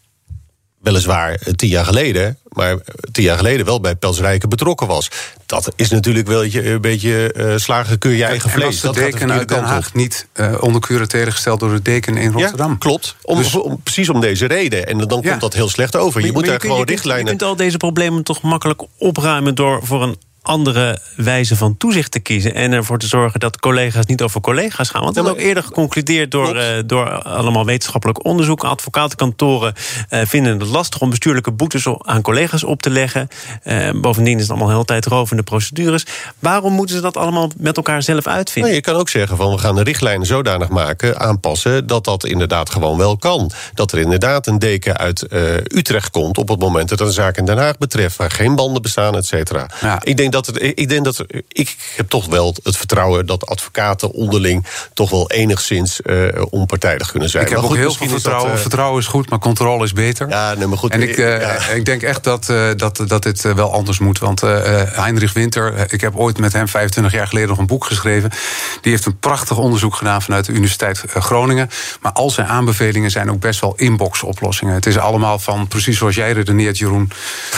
weliswaar 0.81 1.39
tien 1.55 1.69
jaar 1.69 1.85
geleden, 1.85 2.37
maar 2.49 2.77
tien 3.11 3.23
jaar 3.23 3.37
geleden 3.37 3.65
wel 3.65 3.79
bij 3.79 3.95
Pelsrijken 3.95 4.49
betrokken 4.49 4.87
was. 4.87 5.11
Dat 5.45 5.73
is 5.75 5.89
natuurlijk 5.89 6.27
wel 6.27 6.43
een 6.43 6.81
beetje 6.81 7.33
uh, 7.37 7.53
slagen 7.55 7.97
keur 7.97 8.11
je 8.11 8.23
eigen 8.23 8.49
vlees. 8.49 8.81
Was 8.81 8.95
de 8.95 9.01
deken 9.01 9.27
dat 9.27 9.37
uit 9.37 9.47
Den 9.47 9.63
Haag 9.63 9.93
niet 9.93 10.27
uh, 10.33 10.55
onder 10.59 10.81
curatele 10.81 11.31
gesteld 11.31 11.59
door 11.59 11.71
de 11.73 11.81
deken 11.81 12.17
in 12.17 12.31
Rotterdam? 12.31 12.71
Ja, 12.71 12.77
klopt. 12.77 13.15
Om, 13.21 13.37
dus, 13.37 13.55
om, 13.55 13.81
precies 13.83 14.09
om 14.09 14.21
deze 14.21 14.45
reden. 14.45 14.87
En 14.87 14.97
dan 14.97 15.19
ja. 15.21 15.29
komt 15.29 15.41
dat 15.41 15.53
heel 15.53 15.69
slecht 15.69 15.95
over. 15.95 16.19
Je 16.19 16.25
maar, 16.25 16.35
moet 16.35 16.41
maar 16.41 16.51
daar 16.51 16.61
je 16.61 16.61
gewoon 16.61 16.77
kunt, 16.77 16.89
richtlijnen... 16.89 17.23
Je 17.25 17.29
kunt 17.29 17.43
al 17.43 17.55
deze 17.55 17.77
problemen 17.77 18.23
toch 18.23 18.41
makkelijk 18.41 18.81
opruimen 18.97 19.55
door 19.55 19.79
voor 19.83 20.03
een 20.03 20.17
andere 20.49 20.99
wijze 21.15 21.55
van 21.55 21.77
toezicht 21.77 22.11
te 22.11 22.19
kiezen. 22.19 22.55
En 22.55 22.71
ervoor 22.71 22.99
te 22.99 23.07
zorgen 23.07 23.39
dat 23.39 23.59
collega's 23.59 24.05
niet 24.05 24.21
over 24.21 24.41
collega's 24.41 24.89
gaan. 24.89 25.03
Want 25.03 25.15
dat 25.15 25.25
is 25.25 25.31
ook 25.31 25.37
eerder 25.37 25.63
geconcludeerd 25.63 26.31
door, 26.31 26.55
uh, 26.55 26.63
door 26.85 27.21
allemaal 27.21 27.65
wetenschappelijk 27.65 28.25
onderzoek. 28.25 28.63
Advocatenkantoren 28.63 29.73
uh, 30.09 30.21
vinden 30.25 30.59
het 30.59 30.67
lastig 30.67 31.01
om 31.01 31.09
bestuurlijke 31.09 31.51
boetes 31.51 31.87
aan 32.01 32.21
collega's 32.21 32.63
op 32.63 32.81
te 32.81 32.89
leggen. 32.89 33.27
Uh, 33.63 33.89
bovendien 33.95 34.35
is 34.35 34.41
het 34.41 34.49
allemaal 34.49 34.69
heel 34.69 34.85
tijd 34.85 35.05
rovende 35.05 35.43
procedures. 35.43 36.05
Waarom 36.39 36.73
moeten 36.73 36.95
ze 36.95 37.01
dat 37.01 37.17
allemaal 37.17 37.51
met 37.57 37.77
elkaar 37.77 38.03
zelf 38.03 38.27
uitvinden? 38.27 38.71
Nou, 38.71 38.83
je 38.83 38.91
kan 38.91 38.99
ook 38.99 39.09
zeggen 39.09 39.37
van 39.37 39.51
we 39.51 39.57
gaan 39.57 39.75
de 39.75 39.83
richtlijnen 39.83 40.27
zodanig 40.27 40.69
maken, 40.69 41.19
aanpassen, 41.19 41.87
dat 41.87 42.03
dat 42.03 42.25
inderdaad 42.25 42.69
gewoon 42.69 42.97
wel 42.97 43.17
kan. 43.17 43.51
Dat 43.73 43.91
er 43.91 43.99
inderdaad 43.99 44.47
een 44.47 44.59
deken 44.59 44.97
uit 44.97 45.25
Utrecht 45.75 46.09
komt 46.09 46.37
op 46.37 46.47
het 46.47 46.59
moment 46.59 46.89
dat 46.89 46.99
een 46.99 47.11
zaak 47.11 47.37
in 47.37 47.45
Den 47.45 47.57
Haag 47.57 47.77
betreft, 47.77 48.17
waar 48.17 48.31
geen 48.31 48.55
banden 48.55 48.81
bestaan, 48.81 49.15
et 49.15 49.25
cetera. 49.25 49.69
Ja. 49.81 49.99
Ik 50.03 50.17
denk 50.17 50.31
dat 50.31 50.38
het, 50.45 50.61
ik 50.61 50.89
denk 50.89 51.03
dat 51.03 51.25
ik 51.47 51.75
heb 51.95 52.09
toch 52.09 52.25
wel 52.25 52.55
het 52.63 52.77
vertrouwen 52.77 53.25
dat 53.25 53.45
advocaten 53.45 54.11
onderling 54.11 54.65
toch 54.93 55.09
wel 55.09 55.31
enigszins 55.31 55.99
uh, 56.03 56.27
onpartijdig 56.49 57.11
kunnen 57.11 57.29
zijn. 57.29 57.43
Ik 57.43 57.49
heb 57.49 57.57
maar 57.57 57.67
ook 57.67 57.75
goed, 57.75 57.83
heel 57.83 57.93
veel 57.93 58.07
vertrouwen. 58.07 58.47
Dat, 58.47 58.55
uh, 58.55 58.61
vertrouwen 58.61 58.99
is 58.99 59.07
goed, 59.07 59.29
maar 59.29 59.39
controle 59.39 59.83
is 59.83 59.93
beter. 59.93 60.29
Ja, 60.29 60.53
nee, 60.53 60.67
maar 60.67 60.77
goed. 60.77 60.91
En 60.91 61.01
ik, 61.01 61.17
uh, 61.17 61.41
ja. 61.41 61.67
ik 61.67 61.85
denk 61.85 62.01
echt 62.01 62.23
dat, 62.23 62.45
dat, 62.75 63.03
dat 63.07 63.23
dit 63.23 63.41
wel 63.41 63.73
anders 63.73 63.99
moet. 63.99 64.19
Want 64.19 64.41
Heinrich 64.41 65.33
Winter, 65.33 65.93
ik 65.93 66.01
heb 66.01 66.15
ooit 66.15 66.37
met 66.37 66.53
hem 66.53 66.67
25 66.67 67.13
jaar 67.13 67.27
geleden 67.27 67.49
nog 67.49 67.57
een 67.57 67.67
boek 67.67 67.85
geschreven. 67.85 68.29
Die 68.81 68.91
heeft 68.91 69.05
een 69.05 69.19
prachtig 69.19 69.57
onderzoek 69.57 69.95
gedaan 69.95 70.21
vanuit 70.21 70.45
de 70.45 70.51
Universiteit 70.51 71.03
Groningen. 71.07 71.69
Maar 72.01 72.11
al 72.11 72.29
zijn 72.29 72.47
aanbevelingen 72.47 73.11
zijn 73.11 73.31
ook 73.31 73.39
best 73.39 73.59
wel 73.59 73.73
inbox 73.75 74.23
oplossingen. 74.23 74.73
Het 74.73 74.85
is 74.85 74.97
allemaal 74.97 75.39
van 75.39 75.67
precies 75.67 75.97
zoals 75.97 76.15
jij 76.15 76.31
redeneert, 76.31 76.77
Jeroen. 76.77 77.11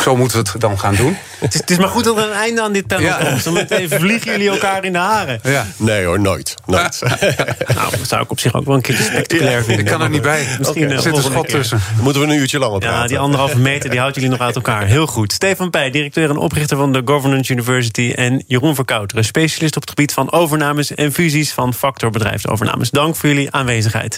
Zo 0.04 0.16
moeten 0.16 0.44
we 0.44 0.50
het 0.52 0.62
dan 0.62 0.80
gaan 0.80 0.96
doen. 0.96 1.18
Het 1.40 1.54
is, 1.54 1.60
het 1.60 1.70
is 1.70 1.78
maar 1.78 1.88
goed 1.88 2.04
dat 2.04 2.18
er 2.18 2.24
een 2.24 2.32
einde 2.32 2.62
aan 2.62 2.71
dit 2.74 2.88
panel 2.88 3.06
ja. 3.06 3.18
komt. 3.18 3.52
Meteen 3.52 3.90
vliegen 4.00 4.32
jullie 4.32 4.50
elkaar 4.50 4.84
in 4.84 4.92
de 4.92 4.98
haren. 4.98 5.40
Ja. 5.44 5.66
Nee 5.78 6.06
hoor, 6.06 6.20
nooit. 6.20 6.56
nooit. 6.66 7.02
nou, 7.76 7.98
dat 7.98 8.08
zou 8.08 8.24
ik 8.24 8.32
op 8.32 8.40
zich 8.40 8.56
ook 8.56 8.66
wel 8.66 8.76
een 8.76 8.82
keer 8.82 8.96
spectaculair 8.96 9.58
ja, 9.58 9.64
vinden. 9.64 9.86
Ik 9.86 9.92
kan 9.92 10.02
er 10.02 10.10
niet 10.10 10.22
bij. 10.22 10.46
Misschien 10.58 10.84
okay. 10.84 10.96
er 10.96 11.02
zit 11.02 11.18
een 11.18 11.24
schot 11.24 11.48
tussen. 11.48 11.82
Dan 11.96 12.04
moeten 12.04 12.22
we 12.22 12.28
een 12.28 12.40
uurtje 12.40 12.60
langer 12.60 12.80
praten. 12.80 13.00
Ja, 13.00 13.08
die 13.08 13.20
anderhalve 13.20 13.58
meter 13.72 13.90
die 13.90 14.00
houdt 14.00 14.16
jullie 14.16 14.30
nog 14.30 14.40
uit 14.40 14.56
elkaar. 14.56 14.86
Heel 14.86 15.08
goed. 15.08 15.32
Stefan 15.32 15.70
Pij, 15.70 15.92
directeur 15.92 16.30
en 16.30 16.38
oprichter 16.38 16.78
van 16.78 16.94
de 16.94 17.02
Governance 17.06 17.52
University. 17.52 18.14
En 18.16 18.44
Jeroen 18.48 18.76
Verkouteren, 18.76 19.26
specialist 19.26 19.76
op 19.76 19.82
het 19.82 19.90
gebied 19.90 20.14
van 20.14 20.32
overnames 20.32 20.96
en 20.96 21.14
fusies 21.14 21.52
van 21.52 21.74
Factor 21.74 22.10
bedrijfsovernames. 22.10 22.90
Dank 22.90 23.16
voor 23.16 23.30
jullie 23.30 23.52
aanwezigheid. 23.52 24.18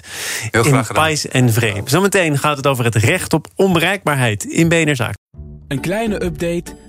Heel 0.52 0.63
graag 0.63 0.88
in 0.88 0.96
Pijs 0.96 1.28
en 1.28 1.54
Vree. 1.54 1.82
Zometeen 1.86 2.38
gaat 2.38 2.58
het 2.58 2.68
over 2.68 2.86
het 2.86 2.96
recht 2.96 3.34
op 3.34 3.48
onbereikbaarheid 3.56 4.44
in 4.44 4.70
BNR-zaak. 4.70 5.16
Een 5.68 5.80
kleine 5.80 6.24
update 6.24 6.76